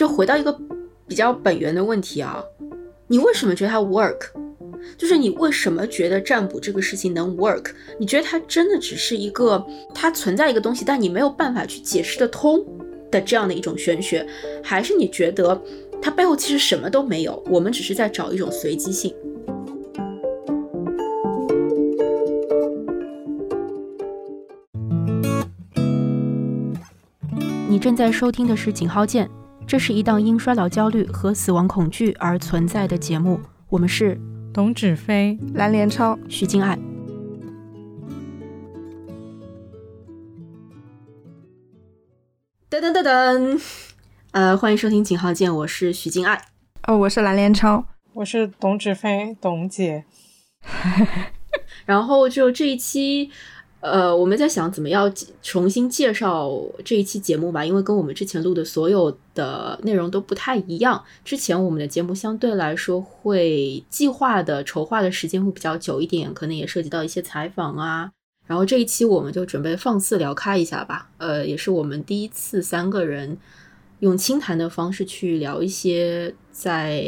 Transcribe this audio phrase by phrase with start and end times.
[0.00, 0.50] 就回到一个
[1.06, 2.42] 比较本源的问题啊，
[3.06, 4.28] 你为什么觉得它 work？
[4.96, 7.66] 就是你为什么觉得占卜这个事情能 work？
[7.98, 9.62] 你觉得它真的只是一个
[9.94, 12.64] 它存在一个东西，但你没有办法去解释得通
[13.10, 14.26] 的这样的一种玄学，
[14.62, 15.60] 还是你觉得
[16.00, 17.44] 它背后其实什么都没有？
[17.50, 19.14] 我们只是在找一种随机性。
[27.68, 29.26] 你正在收听的是《井号键》，
[29.70, 33.40] 这是一档因衰老焦虑和死亡恐惧而存在的节目。
[33.68, 34.20] 我们是。
[34.52, 36.76] 董芷飞、蓝连超、徐静爱。
[42.68, 43.62] 噔噔噔噔，
[44.32, 46.36] 呃，欢迎收听《井号键》，我是徐静爱。
[46.88, 50.04] 哦，我是蓝连超，我是董芷飞，董姐。
[51.86, 53.30] 然后就这一期。
[53.80, 55.10] 呃，我们在想怎么样
[55.42, 56.52] 重新介绍
[56.84, 61.02] 这一期节目吧，因为跟我们之前录的所有的内容都不太一样。
[61.24, 68.10] 之前我们的节目相对来说会计划的筹划的时间会比较久一点，可能也涉及到一些采访啊。
[68.46, 73.38] 然后这一期我们就准备放肆聊开一下吧，呃，也是我们第一次三个人
[74.00, 77.02] 用清谈的方式去聊一些在。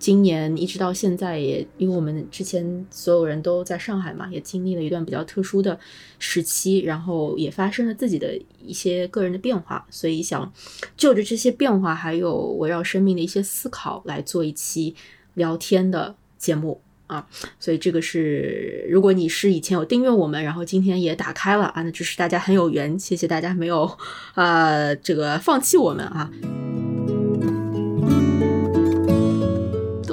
[0.00, 5.78] 今年一直到现在，也因为我们之前所有人都在上海嘛，也经历了一段比较特殊的
[6.18, 10.50] 时期，然后也发生了自己的一些个人的变化，所以想
[10.96, 14.94] 就着这些变化，还有围绕生命的一些思考，来做一期
[15.34, 17.28] 聊天的节目啊。
[17.58, 23.84] 所以这个是，如果你是以前有订阅我们，然后今天也打开了啊，那就是大家很有缘，谢谢大家没有
[24.32, 26.30] 啊这个放弃我们啊。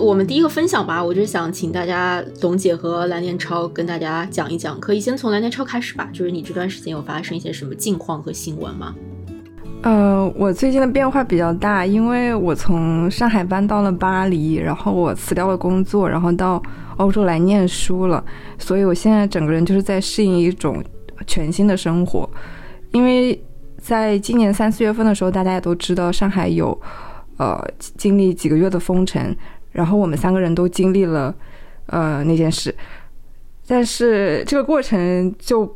[0.07, 6.09] 我们第一个分享吧，我就想请大家董姐和蓝念超跟大家讲一讲，可以先从蓝念超开始吧。
[6.13, 8.95] 就是你这段时间有发生一些什么近况和新闻吗？
[9.81, 16.63] 呃，我最近的变化比较大，因为我从上海搬到了巴黎，然后我辞掉了工作，然后到
[16.95, 18.23] 欧洲来念书了，
[18.57, 20.81] 所以我现在整个人就是在适应一种
[21.25, 22.29] 全新的生活。
[22.93, 23.37] 因为
[23.77, 26.79] 在今年三四月份的时候，大家也都知道上海有
[27.35, 27.61] 呃
[27.97, 29.35] 经历几个月的封城。
[29.77, 31.33] 然后我们三个人都经历了，
[31.85, 32.75] 呃那件事，
[33.67, 35.71] 但是这个过程就，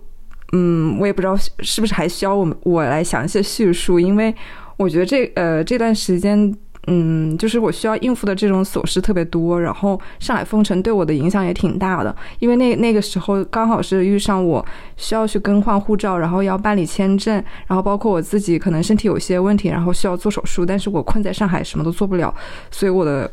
[0.54, 4.34] 嗯，我也不知道是不是还需要我们我来详细叙述，因为
[4.76, 6.52] 我觉得这呃这段时间，
[6.88, 14.66] 嗯，就是我需要应付的这种琐事特别多，然后上海封城对我的影响也挺大的，因为那那个时候刚好是遇上我
[14.98, 17.36] 需要去更换护照，然后要办理签证，
[17.68, 22.34] 然后包括我自己可能身体有些问题，然后需要做手术，但是我困在上海什么都做不了，
[22.72, 23.32] 所以我的。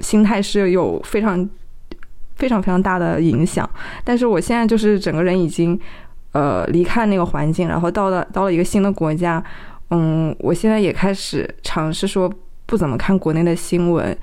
[0.00, 1.48] 心态是有非常
[2.36, 3.68] 非常非常大的影响，
[4.04, 5.78] 但是我现在就是整个人已经
[6.32, 9.42] 呃离开那个环境，然后到了到了一个新的国家，
[9.90, 12.30] 嗯，我现在也开始尝试说
[12.66, 14.16] 不怎么看国内的新闻，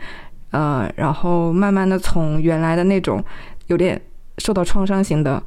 [0.51, 3.23] 呃，然后慢慢的从原来的那种
[3.67, 4.00] 有点
[4.38, 5.41] 受到创伤型的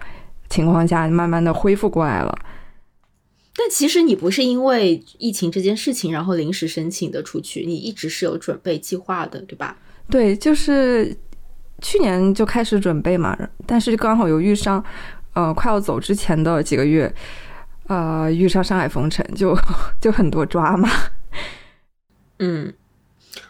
[0.49, 2.37] 情况下，慢慢的恢复过来了。
[3.59, 9.79] 但其实你不是因为疫情这件事情然后临时申请的出去，你一直是有准备计划的，对吧？
[10.09, 11.17] 对，就是
[11.83, 13.37] 去年就开始准备嘛，
[13.67, 14.83] 但是刚好又遇上，
[15.35, 17.13] 呃，快要走之前的几个月，
[17.89, 19.57] 呃，遇上上海封城，就
[20.01, 20.89] 就很多抓嘛。
[22.39, 22.73] 嗯，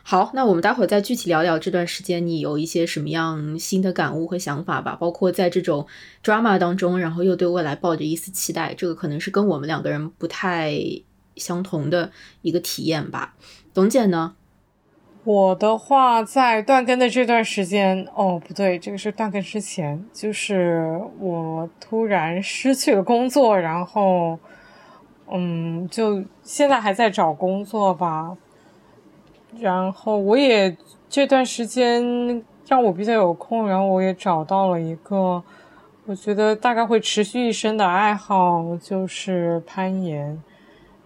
[0.03, 5.87] 好，那我们待会儿再具体聊聊这段时间你有一些什么样新的感悟和想法吧，包括在这种
[6.25, 10.75] drama 当中，然后又对未来抱着一丝期待，这个可能是跟我们两个人不太
[11.37, 13.35] 相同的一个体验吧。
[13.75, 14.35] 董姐呢？
[15.27, 24.39] 我的话，在断更的这段时间，哦，不对，这个是断更之前，就是我突然失去了工作，然后，
[25.29, 28.37] 嗯，就现在还在找工作吧。
[29.59, 30.77] 然后我也
[31.09, 35.43] 这段时间让我比较有空，然后我也找到了一个，
[36.05, 40.41] 我觉得大概会持续一生的爱好，就是攀岩。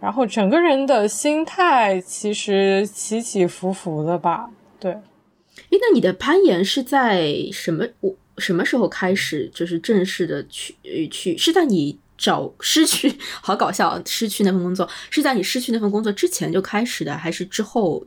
[0.01, 4.93] 然后整个人的心态其实起起伏伏的吧，对。
[4.93, 9.51] 诶，那你的攀岩是在什么我什么时候开始？
[9.53, 10.75] 就是正式的去
[11.11, 18.05] 去是在你找失去好搞笑失去那份工作是在你失去那份工作之前就开始的，还是之后？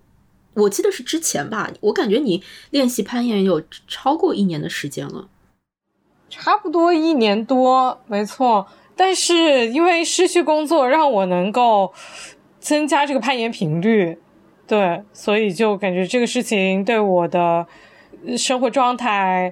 [0.55, 1.71] 我记得是之前吧。
[1.81, 5.27] 我感觉你练习攀岩有超过一年的时间了，
[6.29, 8.67] 差不多一年多，没错。
[8.95, 11.93] 但是因为失去工作，让我能够
[12.59, 14.17] 增加这个攀岩频率，
[14.67, 17.65] 对，所以就感觉这个事情对我的
[18.37, 19.51] 生活状态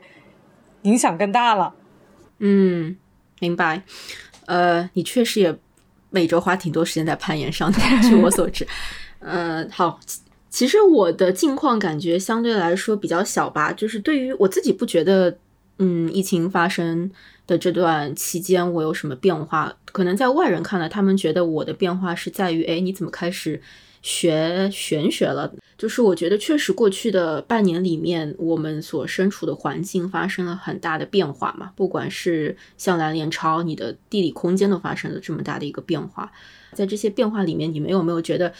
[0.83, 1.73] 影响更大了。
[2.39, 2.95] 嗯，
[3.39, 3.83] 明白。
[4.45, 5.55] 呃，你确实也
[6.09, 8.67] 每周花挺多时间在攀岩上的，据我所知。
[9.19, 9.99] 呃，好，
[10.49, 15.37] 其实我的境况感觉相对来说比较小吧，就是对于我自己不觉得，
[15.77, 17.11] 嗯，疫情发生
[17.51, 23.62] 的这段期间我有什么变化，可能在外人看来，他们觉得我的变化是在于，哎，你怎么开始
[24.01, 25.53] 学玄学了？
[25.77, 36.31] 就是我觉得确实过去的半年里面，我们所身处的环境发生了很大的变化嘛，不管是像蓝联超，你的地理空间都发生了这么大的一个变化，
[36.71, 38.54] 在这些变化里面，你们有没有觉得？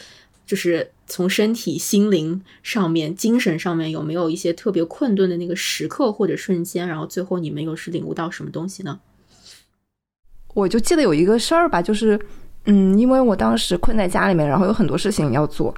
[0.52, 6.86] 就是从身体、心灵上面、精神上面有没有一些特别困顿的那个时刻或者瞬间？
[6.86, 9.00] 然后最后你们又是领悟到什么东西呢？
[10.54, 12.20] 我就记得有一个事儿吧，就是
[12.66, 15.74] 嗯，因为我当时困在家里面，然后有很多事情要做，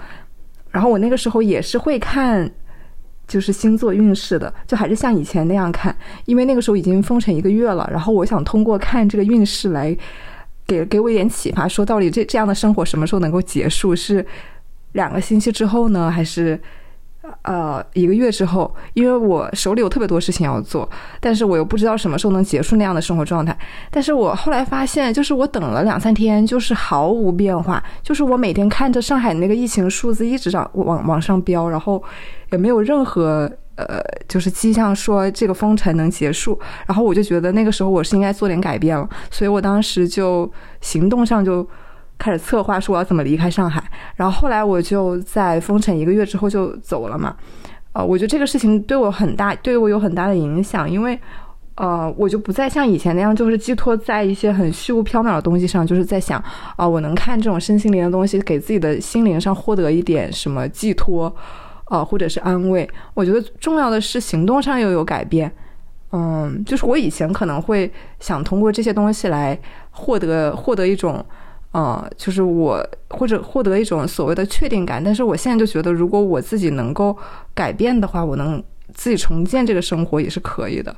[0.71, 2.51] 然后我那个时候也是会看，
[3.27, 9.95] 就是星座运势的，就还是像以前那样看，因为那个时候已经封城一个月了，然后我想通过看这个运势来
[10.65, 13.95] 给给我一点启发，说到底这这样的生活什么时候能够结束？
[13.95, 14.25] 是。
[14.93, 16.59] 两个星期之后呢，还是
[17.43, 18.73] 呃一个月之后？
[18.93, 23.57] 因为我手里有特别多事情要做，但是我又不知道什么时候能结束那样的生活状态。
[23.89, 32.03] 但是我后来发现，就是我等了两三天，就是毫无变化，就是我每天看着上海那个疫情数字一直涨往往上飙，然后
[32.51, 36.59] 也没有任何呃就是迹象说这个封城能结束。
[36.85, 40.51] 然后我就觉得那个时候我是应该做点改变了，所以我当时就
[40.81, 41.67] 行动上就。
[42.23, 43.83] 开始策划说我要怎么离开上海，
[44.15, 47.35] 然后后来我就在封城一个月之后就走了嘛。
[47.91, 51.19] 呃，我觉得这个事情对我很大，对我有很大的影响，因为
[51.75, 56.41] 呃，我就不再像以前那样，就是寄托在一些很虚无缥缈的东西上，就是在想
[56.77, 61.35] 啊，我能看这种身心灵的东西，给自己的心灵上获得一点什么寄托，
[61.89, 62.89] 呃，或者是安慰。
[63.13, 65.51] 我觉得重要的是行动上又有改变。
[66.13, 69.59] 嗯，就是我以前可能会想通过这些东西来
[69.91, 71.23] 获得获得一种。
[71.73, 77.17] 呃，就是我或者获得一种所谓的确定感，但是我现在就觉得，如果我自己能够
[77.53, 80.95] 改变的话，我能自己重建这个生活也是可以的。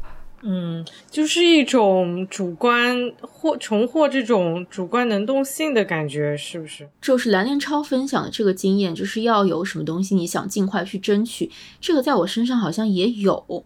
[0.48, 6.88] 嗯，就是一种主观或重获这种主观能动性的感觉，是不是？
[7.02, 11.50] 就是蓝连超分享的这个经验，就是要有什么东西你想尽快去争取，
[11.82, 13.66] 这个在我身上好像也有。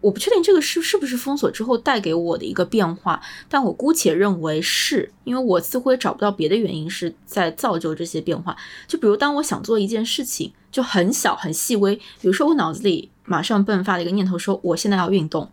[0.00, 8.56] 我不确定这个是是不是封锁之后带给我的一个变化，但我姑且认为是，因为我似乎也找不到别的原因是在造就这些变化。
[8.86, 15.50] 就比如当我想做一件事情，就很小很细微，比如说我脑子里马上迸发了一个念头，说我现在要运动。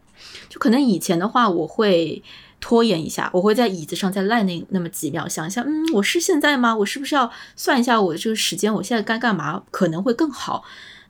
[0.48, 2.24] 就可能以前的话，我会
[2.62, 6.76] 拖延一下，我会在椅子上再赖那那么几秒，想一下，嗯，我是现在吗？
[6.76, 8.74] 我是不是要算一下我的这个时间？
[8.74, 10.64] 我现在该干嘛可能会更好？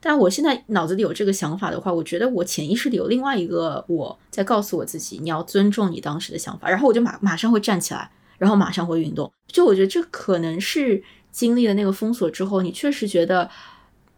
[0.07, 9.33] 但我现在脑子里有这个想法的话，我觉得我潜意识里有另外一个我在告诉我自己，你要尊重你当时的想法，然后我就马马上会站起来，然后马上会运动。
[9.47, 13.49] 就我觉得这可能是经历了那个封锁之后，你确实觉得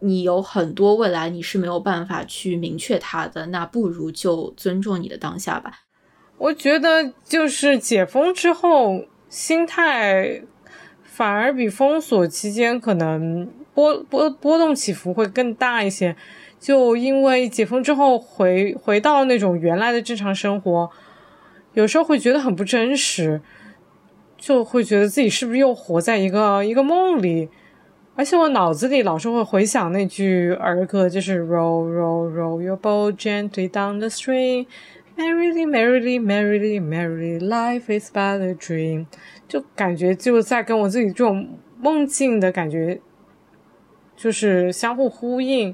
[0.00, 5.72] 你有很多未来你是没有办法去明确它的，那不如就尊重你的当下吧。
[6.36, 10.42] 我觉得就是解封之后，心态
[11.02, 13.48] 反而比封锁期间可能。
[13.78, 16.16] 波波波动起伏会更大一些，
[16.58, 20.90] 就因为解封之后回回到那种原来的正常生活，
[21.74, 23.40] 有时候会觉得很不真实，
[24.36, 27.48] 就会觉得自己是不是又活在一个一个梦里，
[28.16, 34.66] 而且我脑子里老是会回想那句儿歌，就是 Roll roll roll your boat gently down the stream,
[35.16, 39.06] merrily merrily merrily merrily, life is but a dream，
[39.46, 41.48] 就感觉就在跟我自己这种
[41.80, 43.00] 梦境的感觉。
[44.18, 45.72] 就是相互呼应，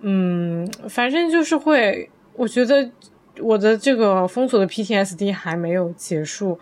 [0.00, 2.90] 嗯，反正就是会，我觉得
[3.38, 6.58] 我的这个封锁的 PTSD 还没有结束，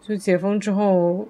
[0.00, 1.26] 就解封之后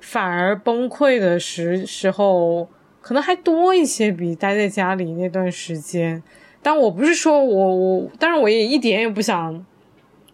[0.00, 2.68] 反而崩溃的时时候
[3.00, 6.20] 可能还多一些，比待在家里那段时间。
[6.60, 9.64] 但我不是说我我，但是我也一点也不想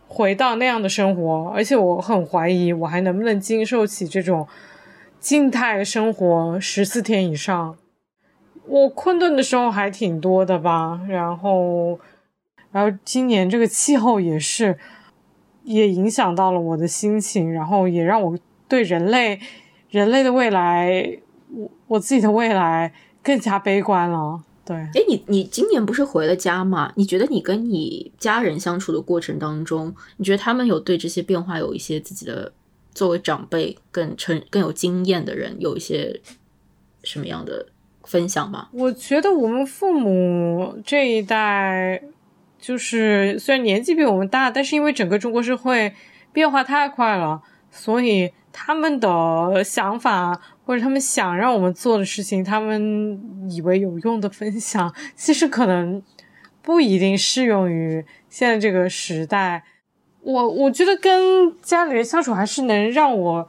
[0.08, 4.48] 回到那样的生活，而且我很怀疑我还能不能经受起这种。
[5.24, 7.78] 静态生活十四天以上，
[8.66, 11.00] 我困顿的时候还挺多的吧。
[11.08, 11.98] 然后，
[12.70, 14.78] 然后今年这个气候也是，
[15.62, 18.38] 也影响到了我的心情，然后也让我
[18.68, 19.40] 对人类、
[19.88, 24.42] 人类的未来，我我自己的未来更加悲观了。
[24.66, 26.92] 对，哎，你你今年不是回了家吗？
[26.96, 32.52] 你觉得你跟你家人相处的过程当中，你觉得他们有对这些变化有一些自己的？
[32.94, 36.20] 作为长辈更成更有经验的人，有一些
[37.02, 37.66] 什么样的
[38.04, 38.68] 分享吗？
[38.72, 42.00] 我觉得我们父母这一代，
[42.58, 45.92] 就是虽然年纪比我们大，但是因为整个中国社会
[46.32, 56.00] 变化太快了，所以他们的想法或者他们想让我们做的事情，他们以为有用的分享，其实可能
[56.62, 59.64] 不一定适用于现在这个时代。
[60.24, 63.46] 我我觉得跟家里人相处还是能让我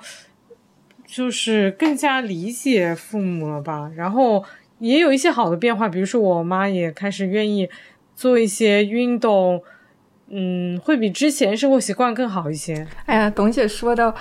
[1.07, 3.89] 就是更加理解父母了吧。
[3.95, 4.43] 然后
[4.79, 7.67] 也有一些好的变化，比如说我妈也开始愿意
[8.15, 9.63] 做一些运动。
[10.27, 12.87] 嗯，会比之前生活习惯更好一些。
[13.05, 14.11] 哎呀，董姐说到，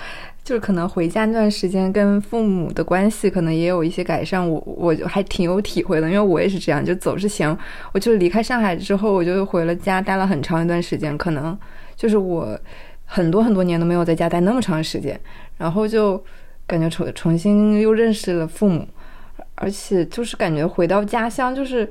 [0.43, 7.57] 就是可能回家那段时间跟父母的关系可能也有一些改善，我我还挺有体会的，因为我也是这样，就走之前，
[7.91, 11.57] 我就离开上海之后，我就回了家，待了很长一段时间，可能
[11.95, 12.59] 就是我
[13.05, 15.19] 很多很多年都没有在家待那么长时间，
[15.57, 16.23] 然后就
[16.67, 18.87] 感觉重重新又认识了父母，
[19.55, 21.89] 而且就是感觉回到家乡就是。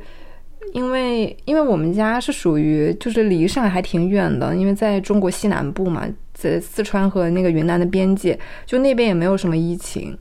[0.73, 10.17] 因为因为我们家是属于就是离上海还挺远的，因为在中国西南部嘛，在四川和那个云南的边界，就那边也没有什么疫情。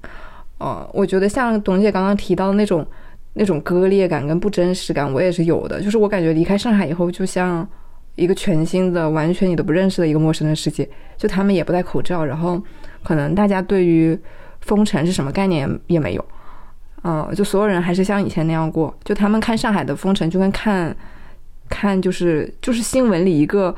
[0.58, 2.86] 呃，我觉得像董姐刚刚提到的那种
[3.32, 5.82] 那种割裂感跟不真实感，我也是有的。
[5.82, 7.66] 就是我感觉离开上海以后，就像
[8.16, 10.88] 一个全新的、完全你都不认识的一个陌生的世界。
[11.18, 12.62] 就他们也不戴口罩，然后
[13.04, 14.18] 可能大家对于
[14.62, 16.26] 封城是什么概念也没有。
[17.04, 18.94] 嗯，就所有人还是像以前那样过。
[19.04, 20.96] 就他们看上海的封城，就跟看，
[21.70, 23.76] 看就是就是新闻里一个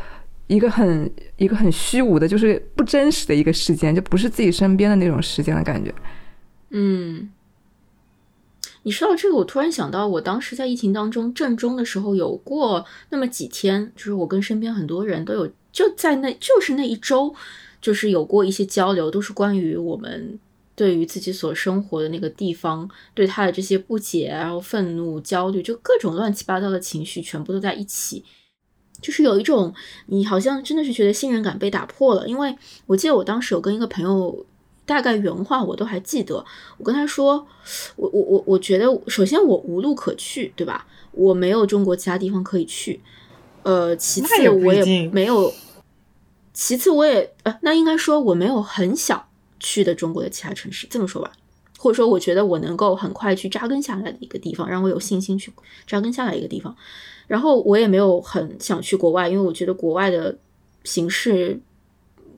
[0.48, 5.92] 一个很一个很虚无的，就是不真实的一个事件，就不是自己身边的那种事件的感觉。
[6.70, 7.30] 嗯，
[8.86, 17.34] 你说到这个，我突然想到，我当时在疫情当中正中的时候，有过那么几天，就是我跟身边很多人都有，就在那就是那一周，
[17.82, 20.39] 就是有过一些交流，都是关于我们。
[20.75, 28.24] 对于自己所生活的那个地方，对他的这些不解，然后愤怒、焦虑，就各种乱七八糟的情绪，全部都在一起，
[29.01, 29.74] 就是有一种
[30.08, 32.27] 你好像真的是觉得信任感被打破了。
[32.27, 32.54] 因为
[32.88, 34.46] 我记得我当时有跟一个朋友，
[34.86, 36.44] 大概原话我都还记得，
[36.77, 37.46] 我跟他说，
[37.96, 40.88] 我我我我觉得，首先我无路可去，对吧？
[41.12, 43.01] 我没有中国其他地方可以去，
[43.63, 45.54] 呃，其次我也没有，
[46.54, 49.25] 其次我也呃，那应该说我没有很想。
[49.58, 51.32] 去的中国的其他城市，这么说吧，
[51.80, 55.51] 或者说，我觉得我能够很快去扎根下来的一个地方，让我有信心去
[55.88, 56.75] 扎根下来一个地方。
[57.25, 60.38] 然后我也没有很想去国外，因为我觉得国外的
[60.84, 61.60] 形式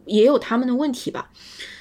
[0.06, 1.32] 也有他们的问题吧。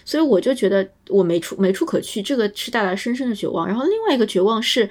[0.06, 3.66] 所以我就觉得我没处没处可去，这个是带来深深的绝望。
[3.66, 4.88] 然后另外一个绝望是，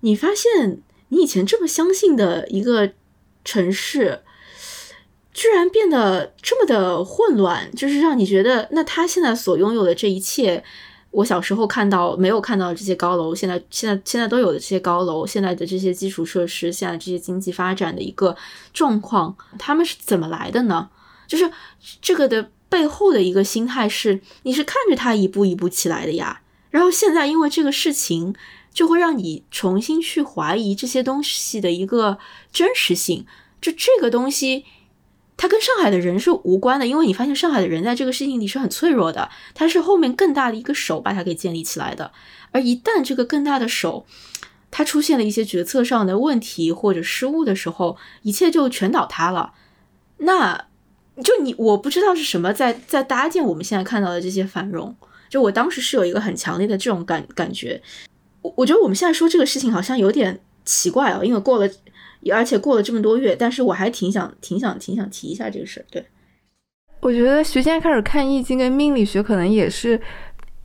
[0.00, 2.92] 你发现你以前这么相信的一个
[3.42, 4.20] 城市。
[5.38, 10.64] 居然变得这么的混乱，就是让你觉得，那他现在所拥有的这一切，
[11.10, 18.34] 我小时候看到没有看到这些高楼，现在现在现在都有的这些高楼，现在的这些基础设施，现在这些经济发展的一个
[18.72, 20.88] 状况，他们是怎么来的呢？
[21.26, 21.50] 就是
[22.00, 28.34] 这个的背后的一个心态是，你是看着他一步一步起来的呀，然后现在因为这个事情，
[28.72, 32.18] 就会让你重新去怀疑这些东西的一个
[32.52, 33.26] 真实性，
[33.60, 34.64] 就这个东西。
[35.38, 42.10] 它跟上海的人是无关的，因为你发现上海的人在这个事情里是很脆弱的，它是后面更大的一个手把它给建立起来的。
[42.52, 44.06] 而一旦这个更大的手，
[44.70, 49.52] 它出现了一些决策上的问题或者失误的时候，一切就全倒塌了。
[50.16, 50.68] 那
[51.22, 54.94] 就你我不知道是什么在在搭建我们现在看到的这些繁荣。
[55.28, 57.80] 就我当时是有一个很强烈的这种感感觉。
[58.42, 61.70] 我我觉得我们现在说这个事情好像有点奇怪哦，因为过了。
[62.32, 65.86] 而且过了这么多月，但是我还挺想、挺想、挺想提一下这个事儿。
[65.92, 66.04] 对，
[66.98, 70.00] 我觉得徐建开始看易经跟命理学，可能也是，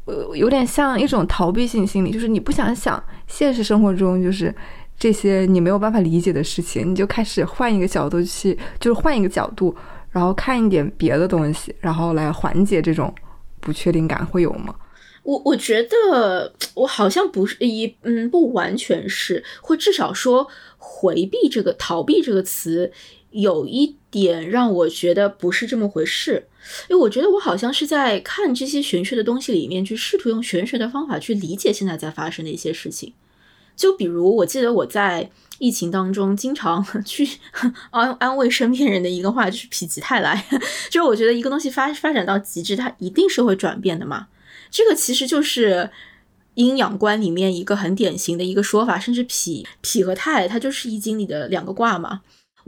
[0.05, 4.51] 呃，有点像一种逃避性心理，就是你不想想现实生活中就是
[4.97, 9.75] 这些你没有办法理解的事情，你就开始换一个角度去，就是换一个角度，
[10.11, 13.13] 然后看一点别的东西，然后来缓解这种
[13.59, 14.75] 不确定感，会有吗？
[15.23, 20.47] 我我觉得 我好像不是一嗯，不完全是，或至少说。
[20.83, 22.91] 回避这个逃避这个词，
[23.29, 26.47] 有一点让我觉得不是这么回事，
[26.89, 33.13] 因为我觉得我好像是在看这些玄学的东西里面，去试图用玄学的方法去理解现在在发生的一些事情。
[33.75, 35.29] 就比如，我记得我在
[35.61, 37.25] 疫情当中经常 去
[37.91, 40.43] 安安慰身边人的一个话，就是“否极泰来”，
[40.89, 44.27] 就是我觉得一个东西发发展到极致，它一定是会转变的嘛。
[44.69, 45.89] 这个其实就是。
[46.55, 52.19] 阴阳观里面一个很典型的一个说法，甚至否否和泰，它就是易经里的两个卦嘛。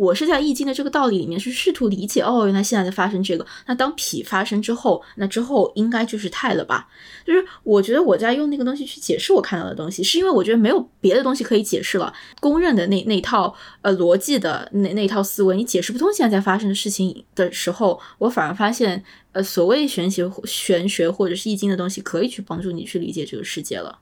[0.03, 3.45] 我是在易经的这个道理里面是试图理解，哦，原来现在在发生这个。
[3.67, 6.89] 那当脾发生之后，那之后应该就是泰了吧？
[7.25, 12.13] 就是我觉得我在用那个东西去解释我看到的东西，是因为我觉得没有别的东西可以解释了。
[12.41, 23.99] 公认的那那套呃逻辑的那那套思维，你解释不通现在在发生的事情的时候，我反而发现，呃，所谓玄学、玄学或者是易经的东西，可以去帮助你去理解这个世界了。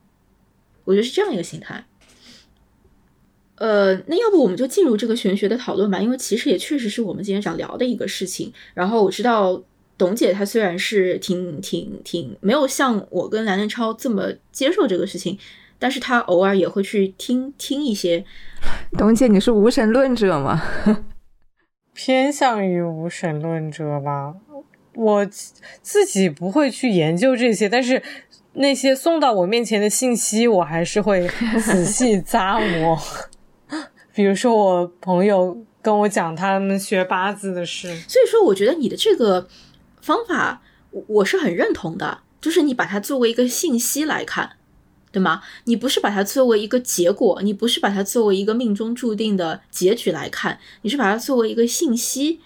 [0.86, 1.86] 我觉得是这样一个心态。
[3.62, 8.51] 呃，那要不我们就进入这个玄学的讨论吧，因为其实也确实是我们今天想聊的一个事情。
[8.74, 9.62] 然后我知道
[10.00, 15.38] 董姐她虽然是挺挺挺没有像我跟梁连超这么接受这个事情，
[15.77, 18.25] 但是她偶尔也会去听听一些。
[18.98, 20.60] 董姐，你是无神论者吗？
[21.94, 24.34] 偏向于无神论者吧。
[24.96, 25.24] 我
[25.84, 28.01] 自己不会去研究这些，但是
[28.53, 31.30] 那些送到我面前的信息，我还是会
[31.63, 32.98] 仔细 咂摸。
[34.13, 39.48] 比如说，我朋友跟我讲他们学八字的事，所以说，我觉得你的这个
[40.01, 40.62] 方法，
[41.08, 42.20] 我是很认同的。
[42.41, 44.58] 就是你把它作为一个信息来看，
[45.12, 45.44] 对吗？
[45.65, 52.39] 你不是把它作为一个结果，你不是把它作为一个命中注定的结局来看，你是把它作为一个信息，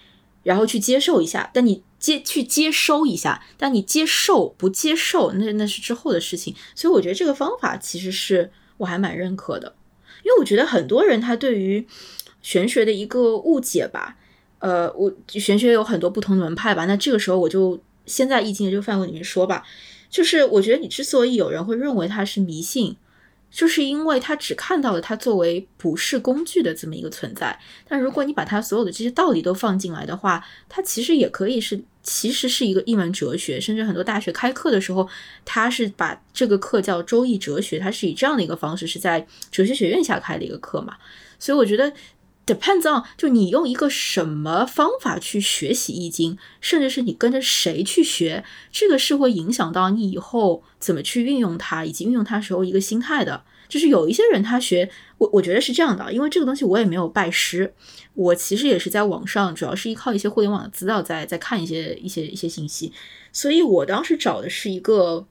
[0.43, 1.50] 然后去接受一下。
[1.53, 6.53] 但你接去接收一下，但你接受不接受，那那是之后的事情。
[6.75, 9.74] 所以我觉得这个方法其实是我还蛮认可的。
[10.25, 11.86] 因为我觉得很多人他对于
[12.41, 14.17] 玄学的一个误解吧，
[14.58, 16.86] 呃，我玄学有很多不同的门派吧。
[16.86, 19.63] 那这个时候我就先在易经的这个范围里面说吧，
[20.10, 22.98] 就是我觉得你之所以有人会认为它是迷信，
[23.51, 27.60] 就是因为他只看到了它作为不是工具的这么一个存在。
[27.88, 31.84] 但如果你把它所有的这些道理都放进来的话，它其实也可以是。
[32.05, 35.09] 其实是一个一门哲学，甚至很多大学开课的时候，
[35.43, 40.95] 他是把这个课叫《周易哲学》，它是以这样的一个方式，是在哲学学院下开的一个课嘛。
[41.39, 41.91] 所以我觉得
[42.45, 53.43] ，depends on 就你用一个什么方法去学习易经，甚至是你跟着谁去学，这个是会影响到你以后怎么去运用它，以及运用它时候一个心态的。
[53.67, 57.74] 就是有一些人他学我，我觉得是这样的，因为这个东西我也没有拜师，
[58.13, 62.93] 我其实也是在网上，主要是依靠一些互联网的资料在在看一些一些一些信息，
[63.31, 65.27] 所以我当时找的是一个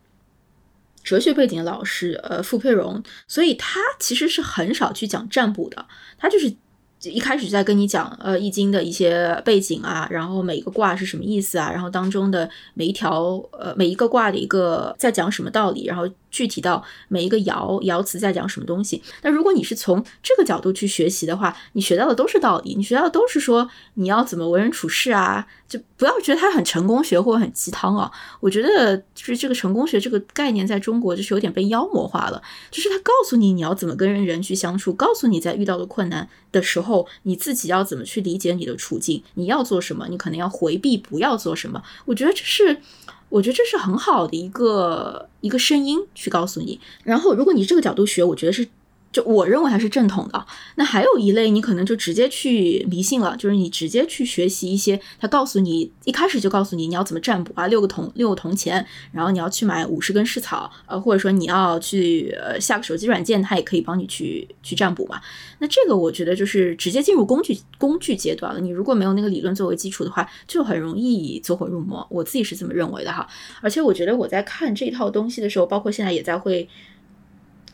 [1.03, 5.87] 哲学背景的老师，呃，傅佩荣，所以他其实是很少去讲占卜的，
[6.19, 6.57] 他就是。
[7.03, 19.03] 一开始在跟你讲，呃，易经的一些背景啊，然后每一个卦是什么意思啊，然后当中的每一条，呃，每一个卦的一个在讲什么道理，然后具体到每一个爻爻辞在讲什么东西。
[19.23, 25.47] 那如果你是从这个角度去学习的话，你学到的都是道理，你学到的都是说你要怎么为人处事啊。
[25.67, 28.09] 就不要觉得它很成功学或者很鸡汤啊！
[28.39, 32.41] 我觉得就是这个成功学这个概念在中国就是有点被妖魔化了。
[32.71, 41.83] 就是他告诉你你要怎么跟人去相处，告诉你在遇到的困难的时候，你自己要怎么去理解你的处境，你要做什么，你可能要回避，不要做什么。
[42.07, 42.81] 我觉得这是，
[43.29, 46.81] 我觉得这是很好的一个一个声音去告诉你。
[47.03, 48.69] 然后如果你这个角度学，我觉得是。
[49.15, 50.47] 就我认为还是正统的。
[50.75, 65.21] 那还有一类，你可能就直接去迷信了，就是你直接去学习一些，他告诉你一开始就告诉你你要怎么占卜啊，六个铜六个铜钱，然后你要去买五十根试草，呃，或者说你要去呃下个手机软件，它也可以帮你去去占卜嘛。
[65.61, 68.61] 那这个我觉得就是直接进入工具工具阶段了。
[68.61, 72.05] 你如果没有那个理论作为基础的话，就很容易走火入魔。
[72.11, 73.25] 我自己是这么认为的哈。
[73.61, 76.69] 而且我觉得我在看这套东西的时候，包括现在也在会。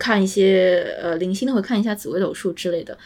[0.00, 2.96] 看一些呃零星的，会看一下紫微斗数之类的，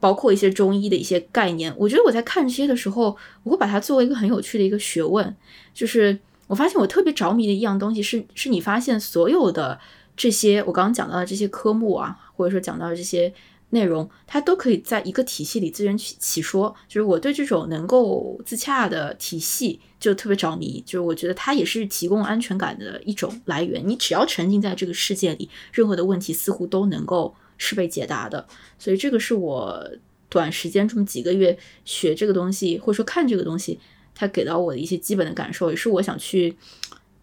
[0.00, 1.70] 包括一些中医的一些概念。
[1.76, 5.36] 我觉得我在看这些的时候，我会把它作为一个很有趣的一个学问。
[5.74, 9.78] 就是我发现我特别着迷的一样东西是，是你发现所有的
[10.16, 13.32] 这些我刚刚讲到的这些科目啊，或者说讲到的这些。
[13.70, 23.82] 内容它都可以在一个体系里自圆其其说，就是我对这种能够自洽的体系就特别着迷，就是我觉得它也是提供安全感的一种来源。
[23.86, 28.46] 你只要沉浸在这个世界里，任何的问题似乎都能够是被解答的。
[28.78, 29.90] 所以这个是我
[30.28, 33.80] 短时间这么几个月学这个东西，或者说看这个东西，
[34.14, 36.56] 它给到我的一些基本的感受，也是我想去。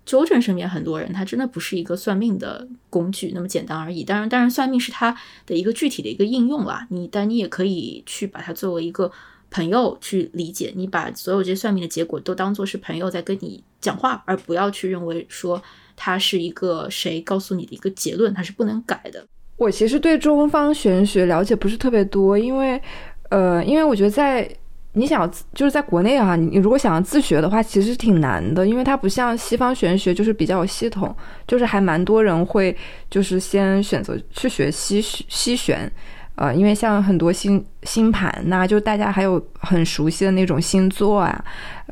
[0.06, 4.04] 纠正身边很多人，他真的不是一个算命的工具那么简单而已。
[4.04, 6.86] 当然，当然，算命是他的一个具体的一个应用啦。
[6.90, 9.10] 你，但你也可以去把它作为一个
[9.50, 10.74] 朋友去理解。
[10.76, 15.62] 你把所有这些算命的结果都当做是朋友在跟你讲话，而不要去认为说
[15.96, 19.26] 它是一个谁告诉你的一个结论，它是不能改的。
[19.56, 22.82] 我其实对中方玄学了解不是特别多，因为，
[23.30, 24.50] 呃，因为我觉得在。
[24.96, 31.14] 你想就是在国内啊，你如果想要自学的话，其实挺难的，因为它不像西方玄学，就是比较有系统，
[31.48, 32.76] 就是还蛮多人会
[33.10, 35.92] 就是先选择去学西西玄，
[36.36, 41.44] 呃，因为像很多星星盘呐，就大家还有很熟悉的那种星座啊，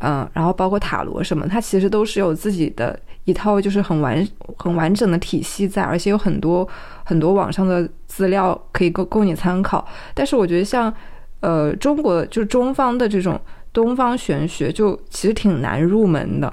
[0.01, 6.67] 嗯，然后包括塔罗什么，它其实都是有自己的一套就是很完很完整的体系在，而且有很多
[7.03, 9.87] 很多网上的资料可以供供你参考。
[10.13, 10.93] 但是我觉得像
[11.41, 13.39] 呃中国就中方的这种
[13.71, 16.51] 东方玄学，就其实挺难入门的。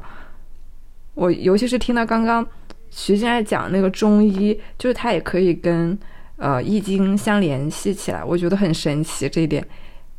[1.15, 2.47] 我尤其是听到刚刚
[2.91, 5.97] 徐静爱讲那个中医，就是它也可以跟。
[6.41, 9.29] 呃，易经相联系起来，我觉得很神奇。
[9.29, 9.67] 这一点，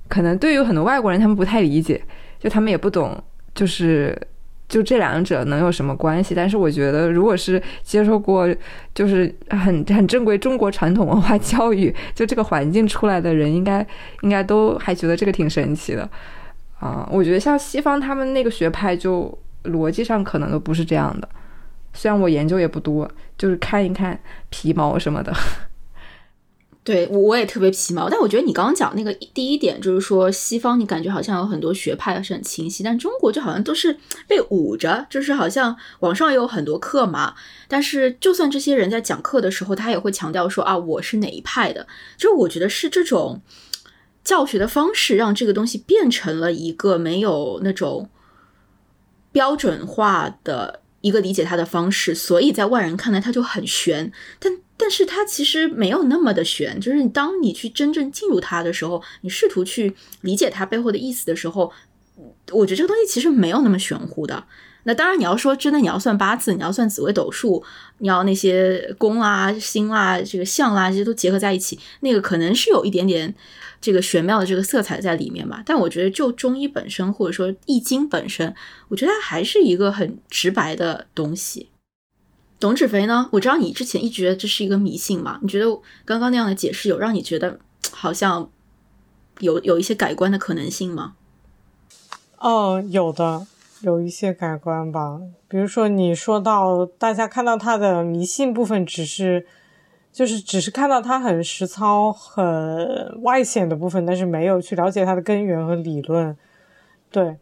[0.09, 2.03] 可能对于很多外国人，他们不太理解，
[2.37, 3.17] 就他们也不懂，
[3.55, 4.21] 就是
[4.69, 6.33] 就这两者能有什么关系。
[6.33, 8.47] 但是我觉得，如果是接受过
[8.95, 13.85] 就是很很正规中国传统文化教育，就这个环境出来的人，应该
[14.21, 16.09] 应该都还觉得这个挺神奇的
[16.79, 17.05] 啊。
[17.11, 21.27] 我觉得像西方他们那个学派，就逻辑上可能都不是这样的。
[21.91, 24.17] 虽然我研究也不多，就是看一看
[24.49, 25.33] 皮毛什么的。
[26.81, 33.95] 对，我我也特别皮毛，但我觉得你刚刚讲那个第一点，就是说西方你感觉好像有很多学派是很清晰，但中国就好像都是
[34.27, 37.35] 被捂着，就是好像网上也有很多课嘛，
[37.67, 41.85] 但是就算这些人在讲课的时候，他也会强调说啊，我是哪一派的，
[42.17, 43.39] 就我觉得是这种
[44.23, 48.09] 教学的方式让这个东西变成了一个没有那种
[49.31, 54.57] 标准化的一个理解它的方式，所以在外人看来它就很玄，但。
[54.79, 61.69] 但是它其实没有那么的玄，就是当你去真正进入它的时候，你试图去理解它背后的意思的时候，
[62.51, 64.45] 我觉得这个东西其实没有那么玄乎的。
[64.83, 67.61] 那当然，你要说真的，你要算八字，你要算紫微斗数，
[67.97, 73.35] 你要那些宫啊、星啊、这个相啊，这些都结合在一起，那个可能是有一点点
[73.81, 75.61] 这个玄妙的这个色彩在里面吧。
[75.65, 78.55] 但我觉得，就中医本身或者说易经本身，
[78.87, 81.69] 我觉得它还是一个很直白的东西。
[82.59, 83.29] 董芷飞呢？
[83.31, 85.39] 我知道你之前一直觉得这是一个迷信嘛？
[85.41, 85.65] 你觉得
[86.03, 87.57] 刚刚那样的解释有让你觉得
[87.91, 88.49] 好像
[89.39, 91.15] 有有一些改观的可能性吗？
[92.37, 93.47] 哦，有的，
[93.81, 95.19] 有一些改观吧。
[95.47, 99.47] 比如说你说到大家看到他的迷信部分，只是
[100.11, 106.37] 就是只是看到他很实操、很外显的部分，但是没有去了解他的根源和理论。
[107.09, 107.37] 对，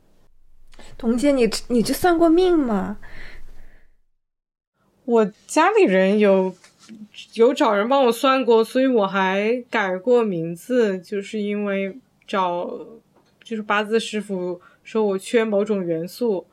[0.97, 2.97] 童姐，你你这算过命吗？
[5.07, 6.53] 我家里人有
[7.35, 12.69] 有找人帮我算过，所以我还改过名字，就是因为找
[13.41, 16.45] 就是八字师傅说我缺某种元素，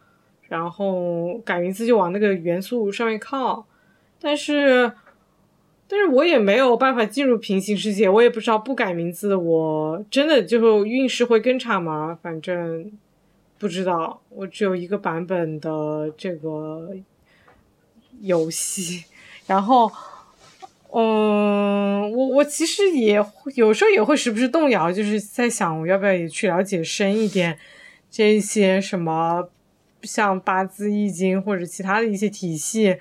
[0.43, 3.67] 然后改名字就往那个元素上面靠。
[4.21, 4.93] 但是，
[5.89, 12.17] 但是我也没有办法进入平行世界，我也不知道不改名字我真的就运势会更差吗？
[12.23, 12.93] 反正
[13.59, 16.97] 不知道，我只有一个版本的这个。
[18.21, 19.05] 游戏，
[19.47, 19.91] 然后，
[20.93, 23.25] 嗯，我我其实也
[23.55, 27.59] 有时候也会时不时动摇，就是在想我要不要也去了解深一点
[28.11, 29.49] 这些什么
[30.03, 32.97] 像八字、易经或者其他的一些体系。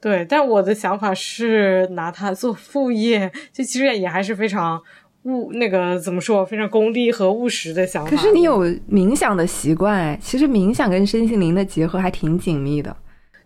[0.00, 4.80] 对，但我的想法是拿它做副业，就其实也还是非常
[5.24, 8.10] 务那个怎么说，非常功利和务实的想法。
[8.10, 12.96] 可是你有冥想的习惯，其实冥想跟身心灵的结合还挺紧密的。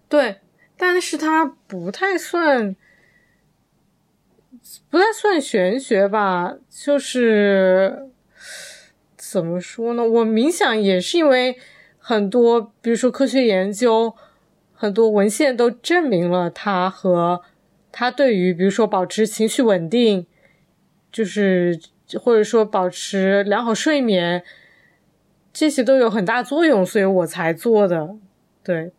[0.09, 0.37] 对。
[0.85, 2.75] 但是它不太算，
[4.91, 6.57] 不太算玄学吧？
[6.69, 8.11] 就是
[9.17, 10.05] 怎么说呢？
[10.05, 11.57] 我冥想也是因为
[11.99, 14.17] 很多，比如说科学研究，
[14.75, 17.43] 很多文献都证明了它和
[17.93, 20.27] 它对于，比如说保持情绪稳定，
[21.13, 21.79] 就是
[22.21, 24.43] 或者说保持良好睡眠，
[25.53, 28.17] 这些都有很大作用，所以我才做的。
[28.65, 28.91] 对。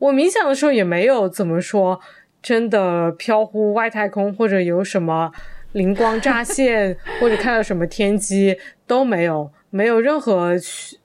[0.00, 2.00] 我冥想的时候也没有怎么说，
[2.42, 5.30] 真的飘忽外太空，或者有什么
[5.72, 10.52] 灵光乍现，或者看到什么天机都没有， 没有任何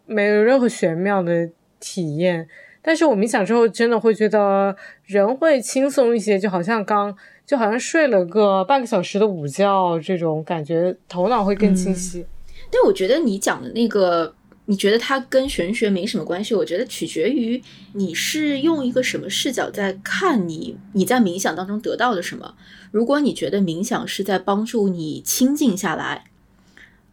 [0.06, 2.48] 没有任何玄妙的体验。
[2.82, 7.14] 但是我冥想之后，真的会觉得人会轻松一些，就好像刚
[7.46, 12.26] 就好像睡了个半个小时的午觉，这种感觉头脑会更清晰。
[12.72, 14.34] 但我觉得你讲的那个。
[14.68, 16.56] 你觉得它跟玄学没什么关系？
[16.56, 17.62] 我觉得取决于
[17.94, 22.56] 你是用一个什么视角在看你你在冥想当中得到的什么。
[22.92, 26.26] 如果你觉得冥想是在帮助你清静下来，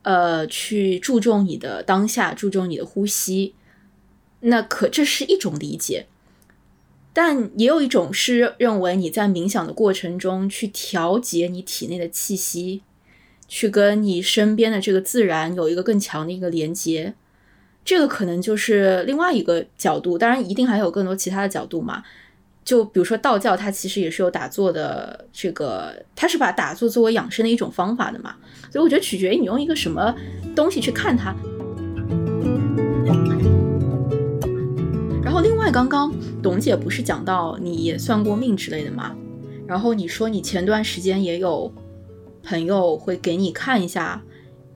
[0.02, 3.54] 呃，去注重你的当下，注重你的呼吸，
[4.40, 6.06] 那可这是一种理解。
[7.12, 12.80] 但也有一种是认为你在冥想的过程中去调节你体内的气息，
[13.46, 17.14] 去跟你身边的这个自然有一个更强的一个连接。
[17.84, 22.02] 这个可能就是另外一个角度，当然一定还有更多其他的角度嘛。
[22.64, 28.36] 就比如说道教，它其实也是有打坐的，这个它是把打坐作为养生的一种方法的嘛。
[28.70, 30.14] 所以我觉得取决于你用一个什么
[30.54, 31.34] 东西去看它。
[35.24, 39.16] 然后另外，刚刚董姐不是讲到你也算过命之类的吗？
[39.66, 41.72] 然后你说你前段时间也有
[42.44, 44.22] 朋友会给你看一下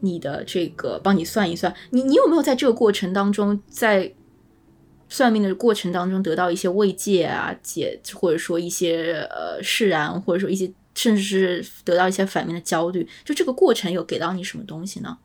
[0.01, 1.75] 你的这个，帮你算一算。
[1.91, 4.13] 你你有没有在这个过程当中在？
[5.09, 15.19] 算命的过程当中得到一些慰藉啊，解或者说一些呃释然，或者说一些甚至是得到一些反面的焦虑，就这个过程有给到你什么东西呢？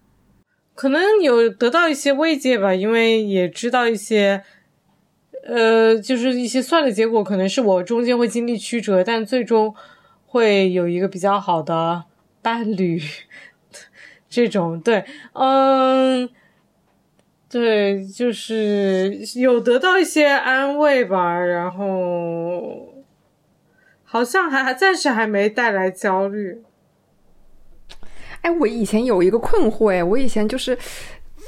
[0.75, 4.43] 可能有得到一些慰藉吧，因为也知道一些，
[5.47, 9.73] 呃，就是一些算的结果，可能是我中间会经历曲折，但最终
[10.27, 12.03] 会有一个比较好的
[12.43, 13.01] 伴侣，
[14.31, 16.27] 这种对，嗯。
[17.53, 23.03] 对，就是有得到一些安慰吧，然后
[24.05, 26.63] 好像还还暂时还没带来焦虑。
[28.39, 30.77] 哎，我以前有一个困惑，哎，我以前就是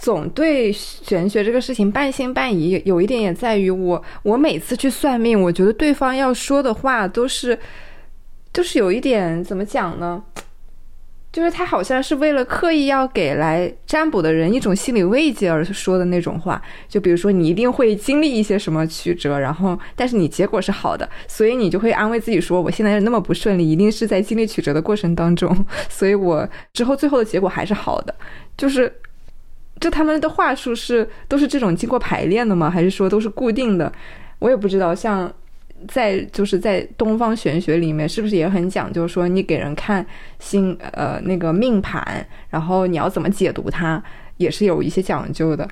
[0.02, 7.58] 总对玄学这个事情半信半疑，有一点也在于我，我每次去算命，我觉得对方要说的话都是，
[8.52, 10.22] 就是有一点怎么讲呢？
[11.34, 28.13] 就是他好像是为了刻意要给来占卜的人一种心理慰藉而说的那种话，就比如说你一定会经历一些什么曲折，然后但是你结果是好的，所以你就会安慰自己说，我现在那么不顺利，一定是在经历曲折的过程当中， 所以我之后最后的结果还是好的。
[28.56, 28.93] 就是，
[29.80, 32.69] 就他们的话术是都是这种经过排练的吗？
[32.69, 33.91] 还是说都是固定的？
[34.38, 34.93] 我也不知道。
[34.93, 35.34] 像。
[35.88, 39.08] 在就是在东方玄学里面，是不是也很讲究？
[39.08, 40.06] 说你给人看
[40.39, 44.04] 星呃那个命盘，然后你要怎么解读它，
[44.38, 45.67] 也是有一些讲究的。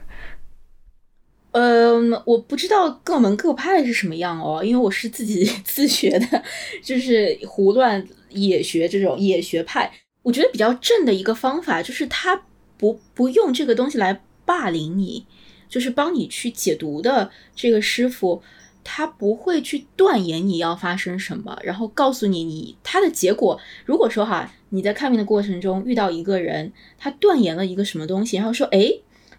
[1.52, 6.44] 嗯，我不知道各门各派是什么样哦，因为我是自己 自学的，
[6.82, 9.92] 就是胡乱野学这种野学派。
[10.24, 12.44] 我觉得比较正的一个方法，就是他
[12.78, 15.26] 不不用这个东西来霸凌你，
[15.68, 18.42] 就是帮你去解读的这个师傅。
[18.84, 23.60] 他不会去断言你要发生什么，然后告诉你你他的结果。
[23.86, 28.92] 如果说哈，你在看病的过程中遇到一个人，他断言了一个什么东西，然后说，哎，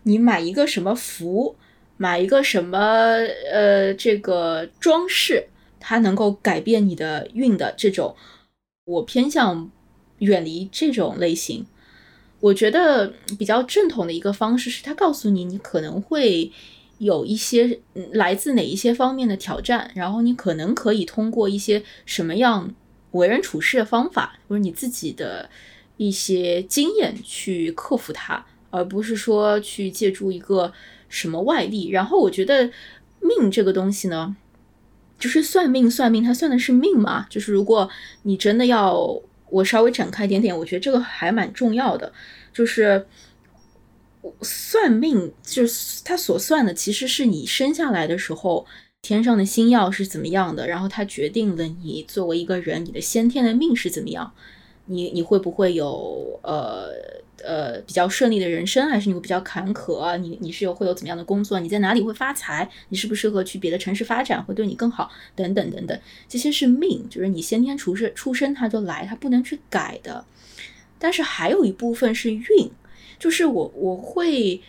[0.05, 1.57] 你买一个什么符，
[1.97, 2.79] 买一个什么
[3.53, 5.49] 呃这个装饰，
[5.81, 8.15] 它能够改变你的运的这种，
[8.85, 9.71] 我偏向
[10.19, 11.67] 远离这种类型。
[12.41, 16.53] 我觉得比较正统的一个方式是他告诉你，你可能会。
[17.03, 17.81] 有一些
[18.13, 22.73] 来自哪一些方面的挑战，然后你可能可以通过一些什么样
[23.11, 25.51] 为人处事的方法，或者你自己的
[25.97, 30.73] 一些经验去克服它，而不是说去借助一个
[31.09, 31.91] 什么外力。
[31.91, 32.71] 然后我觉得
[33.19, 34.37] 命这个东西呢，
[35.19, 37.27] 就是算命算命，它算的是命嘛。
[37.29, 37.91] 就是如果
[38.23, 42.13] 你真的要我稍微展开一点点，我觉得这个还蛮重要的，
[42.53, 43.05] 就是。
[44.41, 48.67] 算命就是他所算的，其实是你生下来的时候
[49.01, 54.33] 天上的星耀是怎么样的，然后它决定了你作为一个人，你的先天的命是怎么样。
[54.87, 56.91] 你你会不会有呃
[57.45, 60.17] 呃比较顺利的人生，还是你会比较坎坷？
[60.19, 61.61] 你你是有会有怎么样的工作？
[61.61, 62.69] 你在哪里会发财？
[62.89, 65.11] 你适不适合去别的城市发展，会对你更好？
[65.37, 70.25] 等等等等，这些是命，就是你先天出生出生它就来，它不能去改的。
[70.99, 72.71] 但是还有一部分是运。
[73.23, 74.61] 就是我我会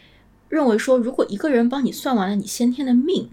[0.47, 3.31] 认为说，如果一个人帮你算完了你先天的命，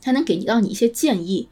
[0.00, 1.48] 他能给你到你一些建议，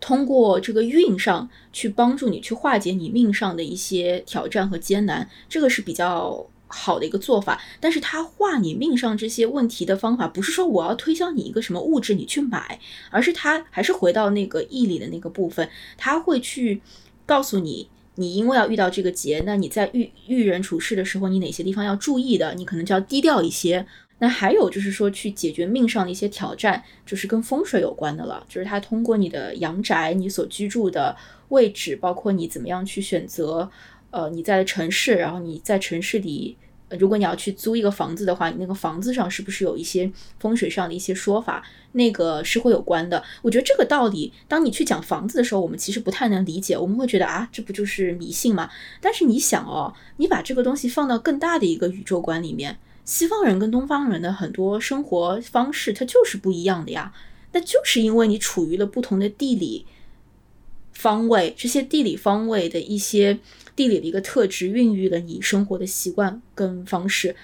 [0.00, 7.60] 通过这个运上去帮助你去化解你命上的一些挑战和艰难，这个是比较好的一个做法。
[7.80, 16.80] 但是他化你命上这些问题的方法，不是说我要推销你一个什么物质你去买，而是他还是回到那个义理的那个部分，他会去
[17.26, 17.90] 告诉你。
[18.16, 22.54] 你因为要遇到这个劫，那你在遇遇人处事的时候，你哪些地方要注意的？
[22.54, 23.86] 你可能就要低调一些。
[24.18, 28.44] 那还有就是说，去解决命上的一些挑战，就是跟风水有关的了。
[28.48, 31.14] 就是它通过你的阳宅，你所居住的
[31.48, 33.70] 位置，包括你怎么样去选择，
[34.10, 36.56] 呃，你在的城市，然后你在城市里。
[36.90, 41.64] 如果你要去租一个房子的话，你那个房子上是不是有一些风水上的一些说法？
[41.92, 43.20] 那个是会有关的。
[43.42, 46.78] 我觉得这个道理，当你去讲房子的时候，我们其实不太能理解。
[46.78, 48.70] 我们会觉得啊，这不就是迷信吗？
[49.00, 57.12] 但是你想哦，你把这个东西放到更大的一个宇宙观里面，西方人跟东方人的很多生活方式，它就是不一样的呀。
[57.50, 59.86] 那就是因为你处于了不同的地理
[60.92, 63.40] 方位，这些地理方位的一些。
[63.76, 67.36] 地理的一个特质孕育了你生活的习惯跟方式，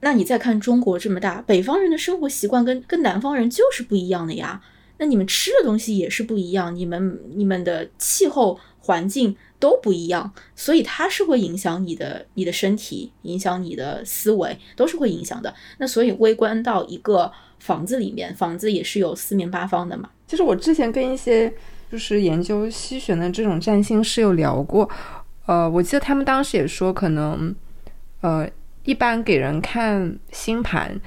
[0.00, 4.62] 那你再看中国这么大，北方人的生活习惯跟跟南方人就是不一样的呀。
[4.98, 15.54] 那你们吃的东西也是不一样，你们你们的气候环境都不一样，所以它是会影响你的你的身体，影响你的思维，都是会影响的。
[15.76, 20.08] 那所以微观到一个房子里面，房子也是有四面八方的嘛。
[20.26, 21.52] 就是我之前跟一些
[21.92, 24.88] 就是研究西玄的这种占星师有聊过，
[25.46, 27.54] 呃，我记得他们当时也说，可能
[28.20, 28.48] 呃，
[28.84, 31.00] 一般给人看星盘。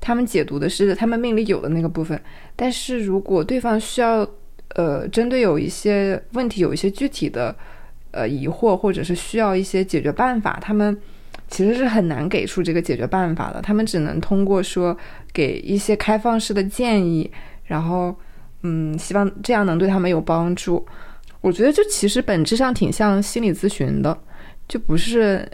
[0.00, 2.20] 他们解读的是他们命里有的那个部分，
[2.54, 4.28] 但是如果对方需要，
[4.74, 7.56] 呃，针对有一些问题有一些具体的，
[8.10, 10.94] 呃，疑惑或者是需要一些解决办法，他们
[11.48, 13.62] 其实是很难给出这个解决办法的。
[13.62, 14.94] 他们只能通过说
[15.32, 17.30] 给一些开放式的建议，
[17.64, 18.14] 然后，
[18.60, 20.86] 嗯，希望这样能对他们有帮助。
[21.44, 24.18] 我觉得这其实本质上挺像心理咨询的，
[24.66, 25.46] 就不是。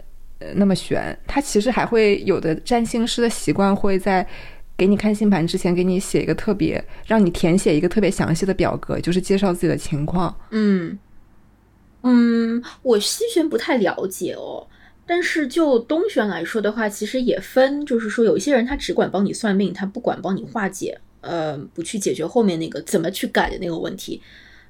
[0.55, 4.27] 那么悬，他其实还会有的占星师的习惯会在
[4.75, 10.35] 给你看星盘之前给你写一个特别，让你填写一个特别详细的表格，就是介绍自己的情况。
[10.49, 10.97] 嗯
[12.01, 14.65] 嗯，我西玄不太了解哦，
[15.05, 24.19] 但是就东玄来说的话，其实也分，就是说有一些人他只管帮你算命，他不管帮你化解，呃，不去解决后面那个怎么去改的那个问题。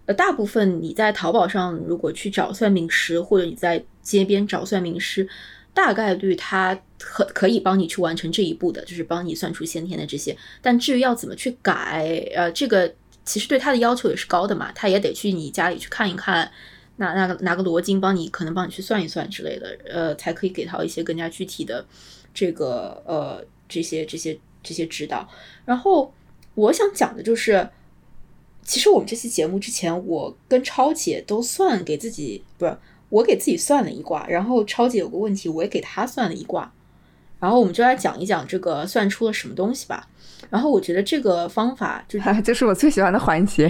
[0.06, 5.28] 呃，大部分你在淘宝上如果去找算命师，或者你在街边找算命师。
[5.74, 10.36] 大概率他可可以帮你去完成这一步的，就是帮你算出先天的这些。
[10.62, 16.52] 但至于要怎么去改，呃，这个其实对他的要求也是高的嘛，他也得去你家里去看一看，
[16.98, 21.86] 拿拿个拿个罗经帮你，可能帮你去算一算之类的，呃，才可以给到一些更加具体的
[22.34, 25.26] 这个呃这些这些这些指导。
[25.64, 26.14] 然后
[26.54, 27.66] 我想讲的就是，
[28.72, 32.78] 其实我们这期节目之前，我跟超姐都算给自己不是。
[33.10, 36.72] 我给自己算了一卦，然后超姐有个问题，我也给她算了一卦，
[37.38, 40.08] 然后我们就来讲一讲这个算出了什么东西吧。
[40.50, 43.70] 然后我觉得这个方法就 就是我最喜欢的环节。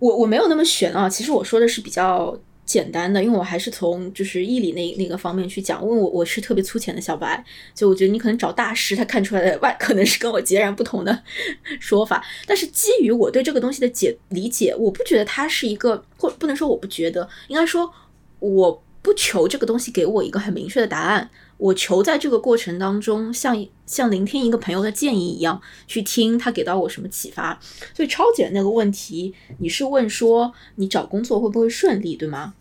[0.00, 5.82] 我我没有那么玄啊，其实我说的是比较简单的，因为我还是从就是义理那那个方面去讲。
[5.82, 11.22] 因为我我是特别粗浅的小白，就我觉得你可能找大师，他看出来的外可能是跟我截然不同的
[11.80, 12.24] 说法。
[12.46, 17.92] 但是基于我对这个东西的解理解，我不觉得它是一个，或不能说我不觉得，应该说。
[18.40, 27.58] 我不求这个东西给我一个很明确的答案，我求在这个过程当中，像像聆听一个朋友的建议一样，去听他给到我什么启发。
[27.94, 32.54] 所以超姐那个问题，你是问说你找工作会不会顺利，对吗？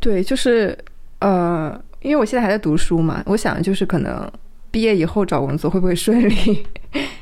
[0.00, 0.78] 对，就是
[1.20, 4.30] 呃，因为我现在还在读书嘛，我想就是可能
[4.70, 6.66] 毕业以后找工作会不会顺利？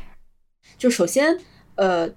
[0.77, 1.39] 就首先
[1.77, 2.11] 呃。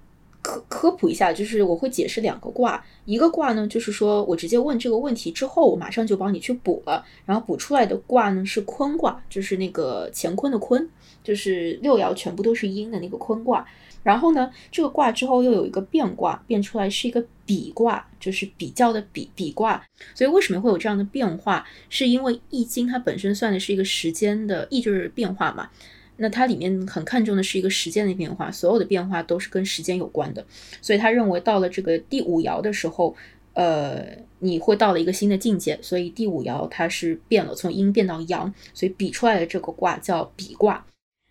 [0.44, 10.86] 科科普一下，就是我会解释两个卦，一个卦呢，就是说我直接问这个问题之后，我马上就帮你去补了，然后补出来的卦呢是坤卦，就是那个乾坤的坤，
[11.22, 13.66] 就是六爻全部都是阴的那个坤卦。
[14.02, 19.82] 然后呢，这个卦之后又有一个变卦，变出来是一个比卦，就是比较的比比卦。
[20.14, 21.64] 所以为什么会有这样的变化？
[21.88, 25.70] 是因为易经它本身算的是一个时间的易，就是变化嘛。
[26.16, 30.44] 那它里面很看重的是一个时间的变化，所有的变化都是跟时间有关的，
[30.80, 33.14] 所以他认为到了这个第五爻的时候，
[33.54, 34.06] 呃，
[34.38, 40.86] 你会到了一个新的境界，所以第五爻它是变了，从阴变到阳，所以比出来的这个卦叫比卦。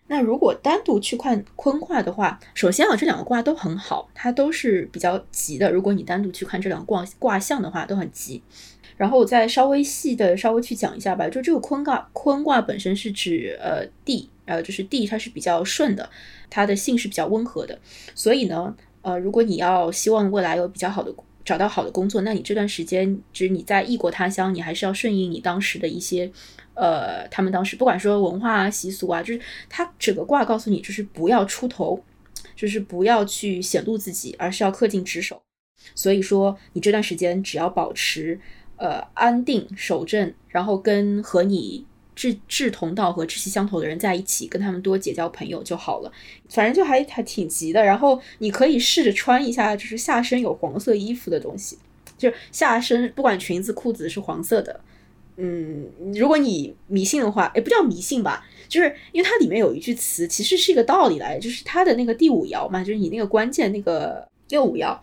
[0.06, 5.72] 那如果单独去看坤卦的话，首先啊，这两个卦都很好，它都是比较吉的。
[5.72, 8.42] 如果你单独去看这两个卦卦象的话，都很吉。
[8.98, 14.28] 然后我再稍微细的稍微去讲一下吧，就这个坤卦，坤卦本身是指呃地。
[14.46, 16.08] 呃，就是地它是比较顺的，
[16.50, 17.78] 它的性是比较温和的，
[18.14, 26.30] 所以呢，呃，如果你要希望未来有比较好的找到好的工作，那你这段时间就是你在异国他乡，你还是要顺应你当时的一些，
[26.74, 32.02] 呃，他们当时不管说文化啊、习俗啊，就是它整个卦告诉你，就是不要出头，
[32.56, 35.42] 就是不要去显露自己，而是要恪尽职守。
[35.94, 38.40] 所以说，你这段时间只要保持
[38.76, 41.86] 呃安定守正，然后跟和你。
[42.14, 46.12] 志志同道合、志气相投的人在一起，跟他们多结交朋友就好了。
[46.48, 47.82] 反正就还还挺急的。
[47.82, 51.78] 然后你可以试着穿一下，就是下身有黄色衣服的东西，
[52.16, 54.80] 就是下身不管裙子、裤子是黄色的。
[55.36, 64.96] 嗯，如果你迷信的话，也不叫迷信吧，就是因为它里面有一句词，其实是一个道理来，就是它的那个第五爻嘛，就是你那个关键那个六五爻。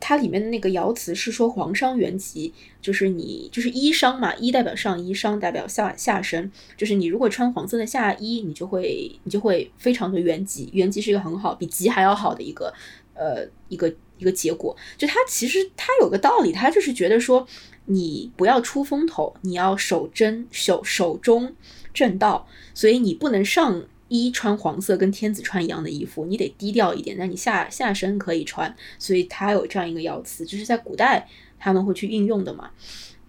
[0.00, 12.72] 它里面的那个爻辞是说“黄裳元吉”，就是你就是衣裳嘛，衣代表上衣，裳代表下下身，就是你如果穿黄色的下衣，你就会你就会非常的元吉，元吉是一个很好，比吉还要好的一个
[13.14, 14.76] 呃一个一个结果。
[14.96, 17.46] 就它其实它有个道理，它就是觉得说
[17.86, 21.54] 你不要出风头，你要守真守守中
[21.92, 31.28] 正道，所以你不能上一穿黄色跟天子穿一样的衣服，你得低调一点，但你下下身可以穿，所以它有这样一个爻辞，就是在古代
[31.58, 32.70] 他们会去运用的嘛。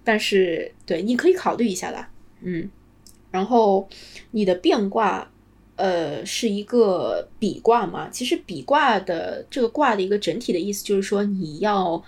[0.04, 2.10] 但是对，你可以考虑一下啦，
[2.42, 2.70] 嗯。
[3.32, 3.88] 然后
[4.32, 5.30] 你的变卦，
[5.76, 8.10] 呃，是一个比卦嘛？
[8.10, 12.04] 其实比卦的这个卦的一个整体的意思就是说，你要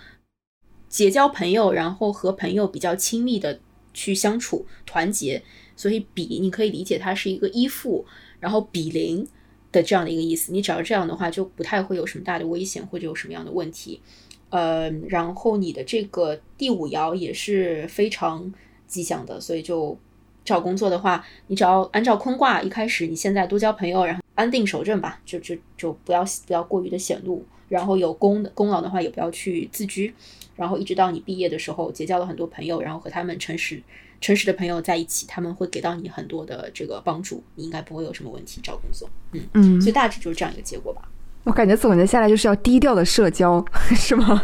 [0.90, 3.60] 结交朋友，然后和朋友比较亲密的
[3.94, 5.44] 去相处、团结。
[5.76, 8.06] 所以比你可以理解它是一个依附。
[8.42, 9.26] 然后比邻
[9.72, 14.02] 的这样的一个意思，你只要这样的话，就不太会有什么大的危险或者有什么样的问题。
[14.50, 18.54] 呃，然后你的这个第五爻也是非常
[18.86, 19.98] 吉祥的，所以就
[20.44, 30.14] 找工作的话，你只要按照坤卦，一开始你现在多交朋友，然后安定守正吧，就就就不要不要过于的显露，然后有功的功劳的话，也不要去自居，
[30.58, 33.82] 然后一直到你毕业的时候，结交了很多朋友，然后和他们诚实。
[34.22, 39.10] 诚实的朋友在一起，他们会给到你很多的这个帮助，你应该不会有什么问题找工作。
[39.34, 41.02] 嗯嗯，所以大致就是这样一个结果吧。
[41.44, 43.66] 我感觉总结下来就是要低调的社交，
[43.96, 44.42] 是吗？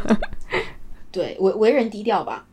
[1.12, 2.46] 对，为为人低调吧，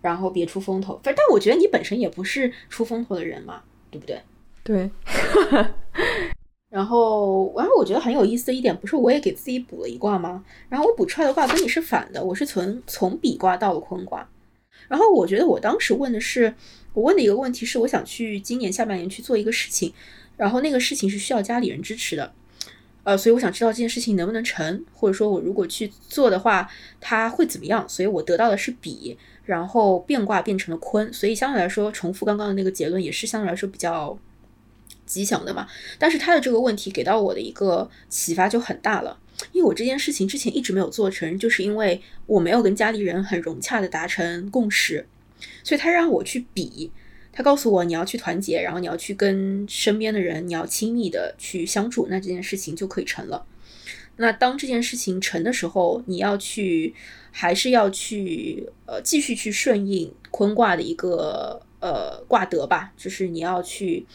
[0.00, 0.94] 然后别出风头。
[1.04, 4.22] 反正但我觉得你本身也不是出风头的人嘛，对不对？
[4.64, 4.90] 对。
[6.70, 10.44] 然后，然后我觉得很有意思的一点，不是我也给自己补了一卦吗？
[10.68, 14.26] 然后我补出来的卦跟你是反的，我是从从比卦到了坤卦。
[14.90, 16.52] 然后我觉得我当时问的是，
[16.94, 19.92] 我问的一个问题是，我想去今年下半年去做一个事情，
[20.36, 22.32] 然后那个事情是需要家里人支持的，
[23.04, 26.68] 呃，所以我想知道这件事情能不能成，或者说我如果去做的话，
[27.00, 27.88] 它会怎么样？
[27.88, 34.18] 所以我得到的是比，然后变卦变成了坤，所以相对来说重复刚刚的那个结论也是相对来说比较
[35.06, 35.68] 吉祥的嘛。
[36.00, 39.16] 但是他的这个问题给到我的一个启发就很大了。
[39.52, 45.06] 因为我这件事情之前一直没有做成，就是因为我没有跟家里人很融洽的达成共识，
[45.62, 46.90] 所以他让我去比，
[47.32, 53.46] 他告诉我你要去团结，然后你要去跟身边的人，你要亲密的去相处，那这件事情就可以成了。
[54.16, 56.94] 那当这件事情成的时候，你要去
[57.30, 64.06] 还是要去呃继续去顺应坤卦的一个呃卦德吧，就是你要去。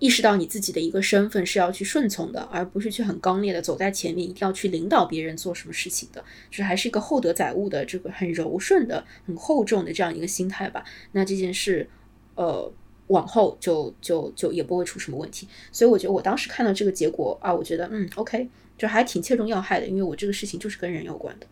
[0.00, 10.82] 意识到你自己的一个身份是要去顺从的，而不是去很刚烈的走在前面，一定要去领导别人做什么事情的，就是还是一个厚德载物的这个很柔顺的、很厚重的这样一个心态吧。
[11.12, 11.88] 那这件事，
[12.34, 12.72] 呃，
[13.08, 15.46] 往后就就就也不会出什么问题。
[15.70, 18.48] 所以我觉得我当时看到这个结果啊，我觉得嗯，OK，
[18.78, 21.46] 就还挺切中要害的，因为我这个事情就是跟人有关的。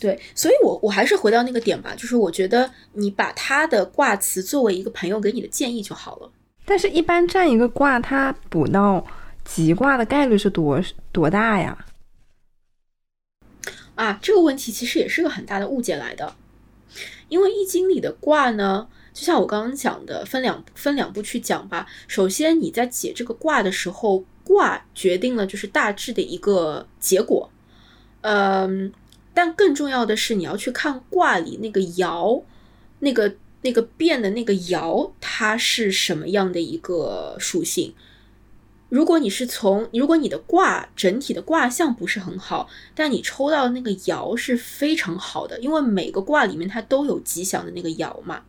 [0.00, 6.32] 对，所以我我还是回到那个点吧，就是我觉得你把他的卦辞作为一个朋友给你的建议就好了。
[6.68, 9.02] 但是，一般占一个卦，它补到
[9.42, 10.78] 吉卦的概率是多
[11.10, 11.86] 多大呀？
[13.94, 16.34] 啊，这个问题其实也是个很大的误解来的。
[17.30, 21.86] 因为易经里的卦呢，就像我刚刚讲的，分两分两步去讲吧。
[22.06, 27.50] 首先，你在解这个卦的时候，卦决定了就是大致的一个结果。
[28.20, 28.92] 嗯，
[29.32, 32.42] 但更重要的是，你要去看卦里那个爻，
[32.98, 33.36] 那个。
[33.62, 37.92] 那个变的那个爻，它是什么样的一个属性？
[38.88, 48.42] 如果你是从，如果你的卦整体的卦象不是很好，但你抽到的那个爻是非常好的，因为每个卦里面它都有吉祥的那个爻嘛。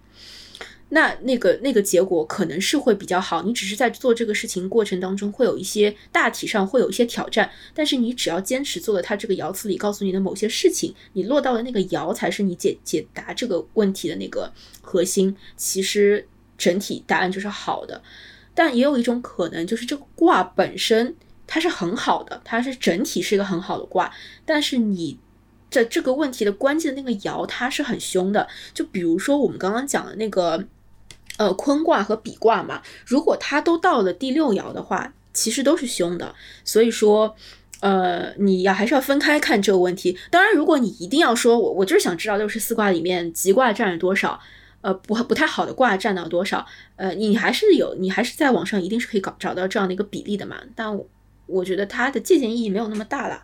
[0.91, 15.35] 那那个那个结果可能是会比较好，你只是在做这个事情过程当中会有一些大体上会有一些挑战，但是你只要坚持做了它这个爻辞里告诉你的某些事情，你落到的那个爻才是你解解答这个问题的那个核心。
[15.55, 16.27] 其实
[16.57, 18.01] 整体答案就是好的，
[18.55, 21.15] 但也有一种可能就是这个卦本身
[21.45, 24.11] 它是很好的，它是整体是一个很好的卦，
[24.43, 25.19] 但是你
[25.69, 30.67] 的这个问题的关键的那个爻它是很凶的，就比如说我们刚刚讲的那个。
[31.39, 36.35] 呃，坤卦和比卦嘛，如果它都到了第六爻的话，其实都是凶的。
[36.65, 37.33] 所以说，
[37.79, 40.17] 呃，你要还是要分开看这个问题。
[40.29, 44.37] 当然，如果你一定要说，我我就是想知道六十四卦里面吉卦占了多少，
[44.81, 46.65] 呃，不不太好的卦占到多少，
[46.97, 50.57] 呃，你还是有，你还是在网上一定是可以搞找到这样的一个比例的嘛。
[50.75, 50.99] 但
[51.45, 53.43] 我觉得它的借鉴意义没有那么大了。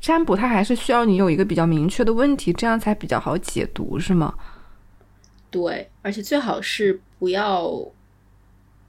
[0.00, 4.34] 占卜它还是需要你有一个比较明确的问题，这样才比较好解读，是吗？
[5.52, 7.70] 对，而且最好是不要，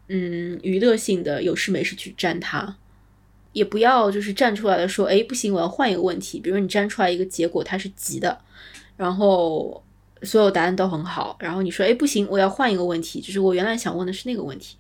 [0.07, 2.77] 嗯，娱乐性的有事没事去占它，
[3.51, 6.39] 也不要就是站出来的说，哎，不行，我要换一个问题。
[6.39, 8.39] 比如你粘出来一个结果它是急的，
[8.95, 9.83] 然后
[10.21, 14.77] 所有答案都很好，然后你说，哎，不行，我要换一个问题，就是我原来想问的是那个问题，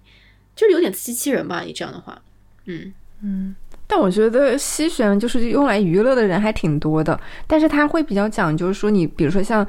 [0.55, 1.63] 就是有点自欺欺人吧？
[1.65, 2.21] 你这样的话，
[2.63, 3.55] 嗯嗯。
[3.85, 9.67] 但我觉得西玄就是用来娱乐的人还挺多的，但是他会比较讲究说，你比如说像。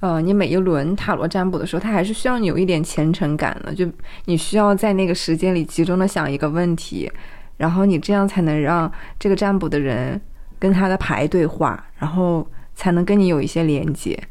[0.00, 3.90] 呃，你每一轮塔罗占卜的时候，它还是需要你有一点虔诚感的，就
[4.26, 7.10] 你需要在那个时间里集中的想一个问题，
[7.56, 10.20] 然后你这样才能让这个占卜的人
[10.58, 14.22] 跟他的牌对话，然后才能跟你有一些连接，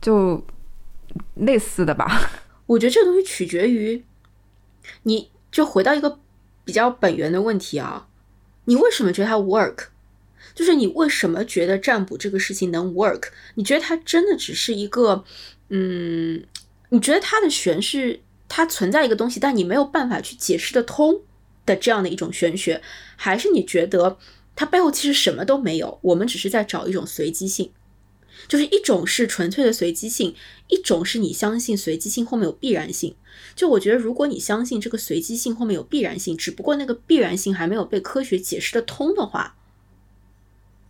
[0.00, 0.44] 就
[1.34, 2.30] 类似的吧。
[2.66, 4.04] 我觉得这个东西取决于，
[5.02, 6.20] 你就回到一个
[6.64, 8.06] 比较本源的问题啊，
[8.66, 9.88] 你为什么觉得它 work？
[10.56, 13.28] 就是你为什么觉得占卜这个事情能 work？
[13.54, 15.24] 你觉得它真的只是一个，
[15.68, 16.42] 嗯，
[16.88, 21.20] 你觉得它的玄是它存在一个东西，但你没有办法去解释得通
[21.64, 22.82] 的这样的一种玄学，
[23.14, 24.18] 还是你觉得
[24.56, 25.98] 它背后其实什么都没有？
[26.02, 27.70] 我们只是在找一种随机性。
[28.48, 30.34] 就是一种是纯粹的随机性，
[30.68, 33.16] 一种是你相信随机性后面有必然性。
[33.56, 39.56] 就我觉得，如果你相信这个随机性后面有必然性，只不过那个必然性还没有被科学解释的通的话，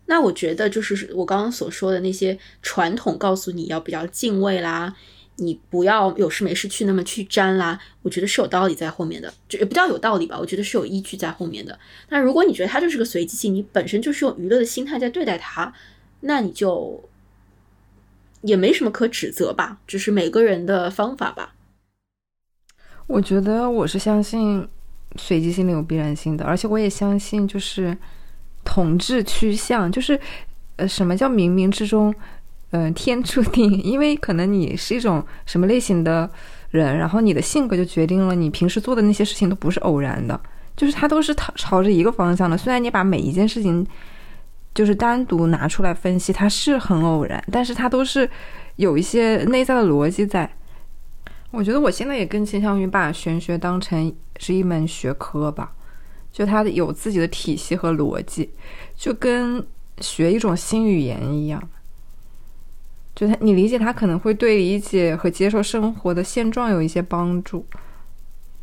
[0.07, 4.95] 那我觉得就是我刚刚所说的那些传统告诉你要比较敬畏啦，
[5.37, 11.79] 你不要有事没事去那么去沾啦，我觉得是有道理在后面的，就也不叫有道理吧，我觉得是有依据在后面的。
[12.09, 15.73] 那如果你觉得它就是个随机性，你本身就是用娱乐的心态在对待它，
[16.21, 17.09] 那你就。
[18.43, 21.55] 也没什么可指责吧，只是每个人的方法吧。
[23.09, 24.69] 我觉得我是相信
[25.17, 27.97] 随机性的有必然性的，而且我也相信就是
[28.67, 30.21] 统治趋向，就是
[30.77, 32.15] 呃，什么叫冥冥之中，
[32.73, 33.71] 嗯，天注定？
[33.83, 36.29] 因为可能你是一种什么类型的
[36.73, 40.39] 人，然后你的性格就决定了你平时做的那些事情都不是偶然的，
[40.77, 42.59] 就是它都是朝朝着一个方向的。
[42.59, 43.87] 虽然你把每一件事情。
[44.77, 48.29] 就是单独拿出来分析，它是很偶然，但是它都是
[48.75, 50.47] 有一些内在的逻辑在。
[51.51, 55.73] 我觉得我现在也更倾向于把玄学当成是一门学科吧，
[56.37, 58.51] 就它有自己的体系和逻辑，
[58.95, 59.67] 就跟
[60.03, 61.63] 学一种新语言一样。
[63.15, 67.65] 就他，你理解他可能会对理解和接受生活的现状有一些帮助。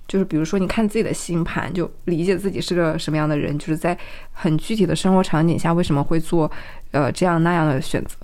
[0.07, 3.97] 就是比如说，你看自己的星盘，就理解自己是个什么样的人，就是在
[4.32, 6.51] 很具体的生活场景下为什么会做，
[6.91, 8.15] 呃这样那样的选择。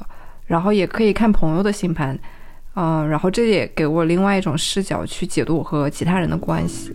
[0.45, 2.15] 然后也可以看朋友的星盘，
[2.75, 6.93] 嗯，然后这也给我另外一种视角去解读我和其他人的关系。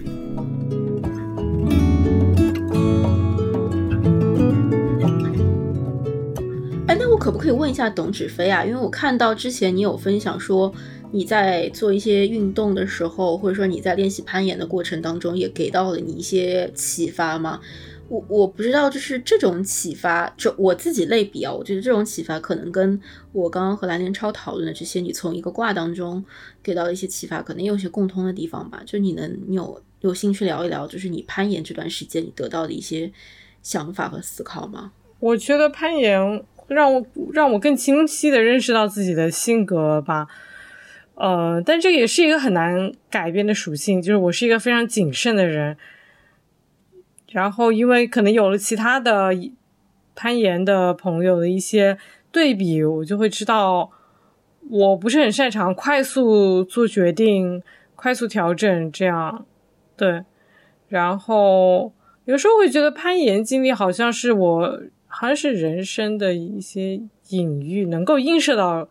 [7.25, 8.63] 可不可以问一下董芷飞啊？
[8.63, 10.71] 因为我看到之前你有分享说。
[11.11, 17.61] 你在做一些运动的时候，或者说你在练习攀岩的过程当中，也给到了你一些启发吗？
[18.09, 23.01] 我我不知道，就是这种启发，就我自己类比啊，我觉得这种启发可能跟
[23.31, 26.25] 我刚刚和蓝连超讨论的这些，你从一个卦当中
[26.61, 28.83] 给到的一些启发，可能有些共通的地方吧。
[28.85, 33.13] 就你能，你有有兴趣聊一聊，就是你攀岩这段时间你得到的一些
[33.63, 34.91] 想法和思考吗？
[35.21, 40.27] 我觉得攀岩让我让我更清晰的认识到自己的性格吧。
[41.17, 45.77] 呃，但这也是一个很难改变的属性，就是我是一个非常谨慎的人。
[47.31, 49.33] 然后，因为可能有了其他的
[50.15, 51.99] 攀岩的朋友的一些
[52.33, 53.91] 对比，我就会知道
[54.71, 57.63] 我不是很擅长快速做决定、
[57.95, 59.47] 快速调整这样。
[59.97, 60.25] 对，
[60.89, 61.93] 然后
[62.25, 64.81] 有时候会觉得攀岩经历好像是我，
[65.17, 68.89] 好像是人生的一些隐喻，能够映射到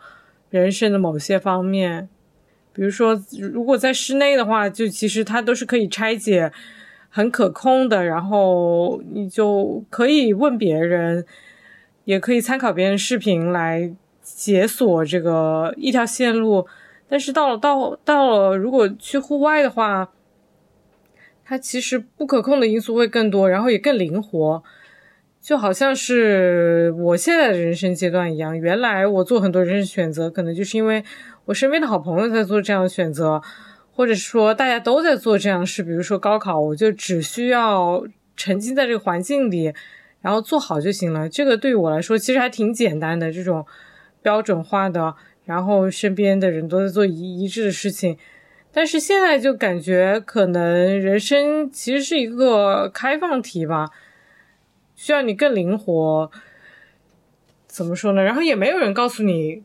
[0.49, 2.07] 人生的某些方面。
[2.71, 3.21] 比如说，
[3.51, 6.49] 如果在室内的话，就其实它都是可以拆解、
[7.09, 11.25] 很可控的，然后你就可以问别人，
[12.05, 16.65] 也可以参考别人视频来解锁这个一条线路。
[17.09, 20.09] 但是到了到到了，如果去户外的话，
[21.43, 24.63] 它其实不可控的因素会更多，然后也更灵活。
[25.43, 31.03] 就好像是我现在的人生阶段一样，原来我做很多人生选择，可能就是因为。
[31.45, 33.41] 我身边的好朋友在做这样的选择，
[33.91, 38.01] 或者说大家都在做这样的事，比如说高考，我就只需要
[38.37, 39.73] 沉浸在这个环境里，
[40.21, 41.27] 然后做好就行了。
[41.27, 43.65] 这个对于我来说其实还挺简单的，这种
[44.21, 45.13] 标准化的，
[45.43, 48.17] 然后身边的人都在做一一致的事情。
[48.71, 53.89] 但是现在就感觉可能人生其实是一个开放题吧，
[55.03, 56.31] 需要你更灵活。
[57.67, 58.23] 怎么说呢？
[58.23, 59.61] 然后也没有人告诉你。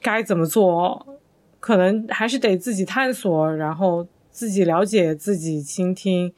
[0.00, 1.18] 该怎么做，
[1.60, 6.32] 可能还是得自己探索，然后自己了解自己，倾听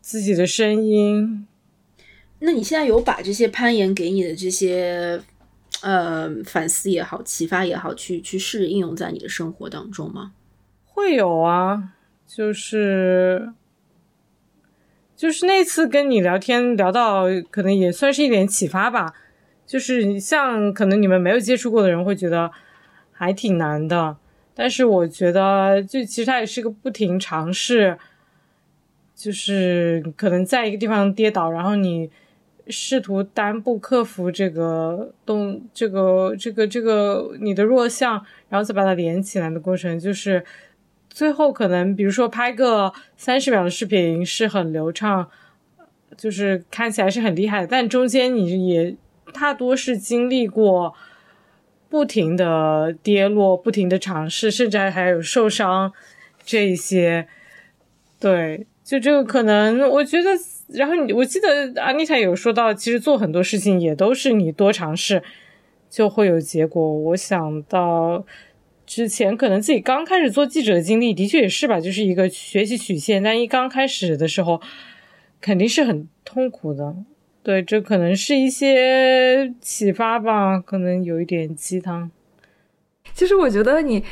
[0.00, 1.46] 自己的声音。
[2.38, 5.20] 那你现在有把这些攀岩给你的这些
[5.82, 10.32] 呃反思也好、启发也好，去去试着应用在你的生活当中吗？
[10.86, 11.92] 会有啊，
[12.26, 13.52] 就是
[15.22, 19.14] 就是那次跟你聊天聊到，可能也算是一点启发吧。
[19.64, 22.50] 就是像可能你们没有接触过的人会觉得
[23.12, 24.16] 还挺难的，
[24.52, 27.96] 但是我觉得就其实它也是个不停尝试，
[29.14, 32.10] 就是可能在一个地方跌倒，然后你
[32.66, 40.44] 试图单步克服这个动这个这个这个你的弱项，然后再把它连起来的过程，就是
[41.12, 45.28] 最后可能比如说拍个三十秒的视频是很流畅，
[46.16, 48.96] 就是看起来是很厉害的，但中间你也。
[49.32, 50.94] 大多是经历过
[51.88, 55.90] 不停的跌落、不停的尝试，甚至还有受伤
[56.44, 57.26] 这一些。
[58.20, 60.30] 对，就这个可能，我觉得。
[60.74, 65.22] 然后你，我记得阿妮塔有说到，其实做很多事情也都是你多尝试
[65.88, 66.86] 就会有结果。
[66.86, 68.26] 我想到
[68.94, 73.22] 之前可能自己刚开始做记者的经历，的确也是吧，就是一个学习曲线。
[73.22, 74.60] 但一刚开始的时候，
[75.40, 76.94] 肯定是很痛苦的。
[77.42, 82.10] 对，这可能是一些启发吧，可能有一点鸡汤。
[83.14, 84.04] 其实我觉得你，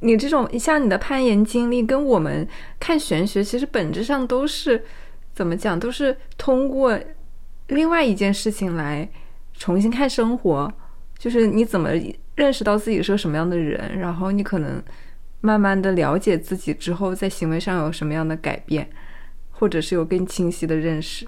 [0.00, 2.48] 你这种像你的攀岩经历，跟我们
[2.80, 4.82] 看玄学，其实本质上都是
[5.34, 6.98] 怎么讲，都是通过
[7.66, 9.06] 另外一件事情来
[9.52, 10.72] 重新看生活。
[11.18, 11.90] 就是你怎么
[12.42, 14.82] 认识到自己是个什么样的人，然后你可能
[15.40, 18.90] 慢慢的了解自己之后，在行为上有什么样的改变，
[19.52, 21.24] 或者是有更清晰的认识。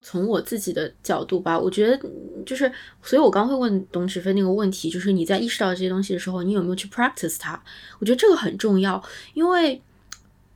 [0.00, 2.00] 从我自己的角度吧，我觉得
[2.46, 2.72] 就是，
[3.02, 7.62] 所以我刚会问董志飞那个问题，就是你在意识到这些东西的时候，你有没有去 practice 它？
[7.98, 9.02] 我觉得这个很重要，
[9.34, 9.82] 因为，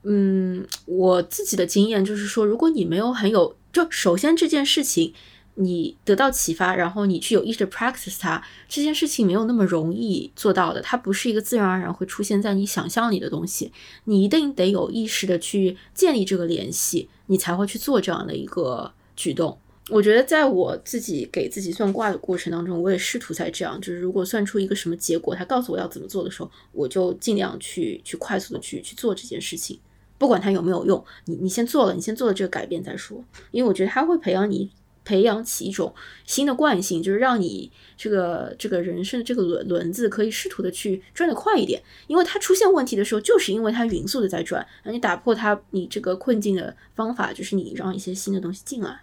[0.04, 5.12] 嗯，我自己的经验就是说，如果你没有很有，就首先这件事情
[5.54, 13.72] 你得到启发，然后你去有意识的 practice 它，这件事情没有那么容易做到的，它不是一个自然而然会出现在你想象里的东西，
[14.04, 18.92] 你一定得有意识的去建立这个联系，你才会去做这样的一个。
[19.16, 19.58] 举动，
[19.90, 29.78] 我觉得在我自己给自己算卦的过程当中，我也试图在这样，就是如果算出一个什么结果，他告诉我要怎么做的时候，我就尽量去去快速的去去做这件事情，
[30.16, 34.70] 不管它有没有用，你你先做了，你先做了这个改变再说，因为我觉得它会培养你
[35.04, 35.94] 培养起一种
[36.24, 49.00] 新的惯性，就是让你这个这个人生这个轮轮子可以试图的去转得快一点，因为它出现问题的时候，就是因为它匀速的在转，那你打破它你这个困境的方法，就是你让一些新的东西进来。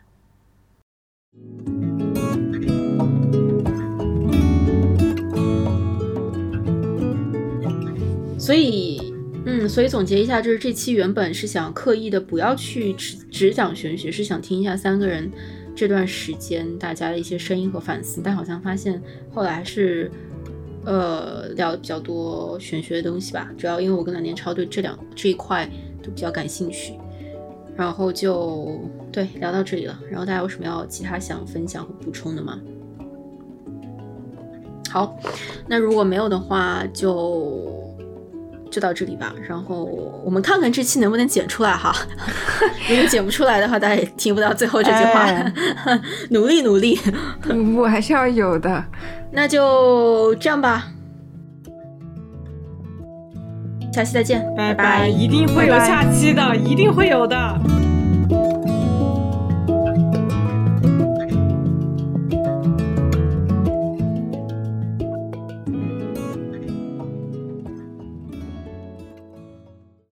[8.39, 9.13] 所以，
[9.45, 15.29] 嗯，所以总结一下，就是这期原本是想刻意的不要去只只讲玄学，是想听一下三个人
[15.78, 18.99] 这段时间大家的一些声音和反思，但好像发现
[19.32, 20.09] 后来还是
[20.84, 25.69] 呃聊比较多玄学的东西吧，主要因为我跟蓝年超对这两这一块
[26.01, 26.95] 都比较感兴趣。
[27.75, 32.59] 然后就对聊到这里了，然后大家有什么要其他想分享和补充的吗？
[34.89, 35.15] 好，
[35.67, 37.76] 那如果没有的话，就
[38.72, 39.34] 就到这里吧。
[39.47, 39.86] 然后
[40.24, 41.95] 我们看看这期能不能剪出来哈。
[42.89, 45.28] 如果剪不出来的话，大家也听不到最后这句话。
[46.30, 46.99] 努力努力，
[47.78, 48.84] 我还是要有的。
[49.32, 50.88] 那就这样吧。
[53.93, 55.07] 下期再见，拜拜！
[55.07, 57.86] 一定会有下期的，一定会有的。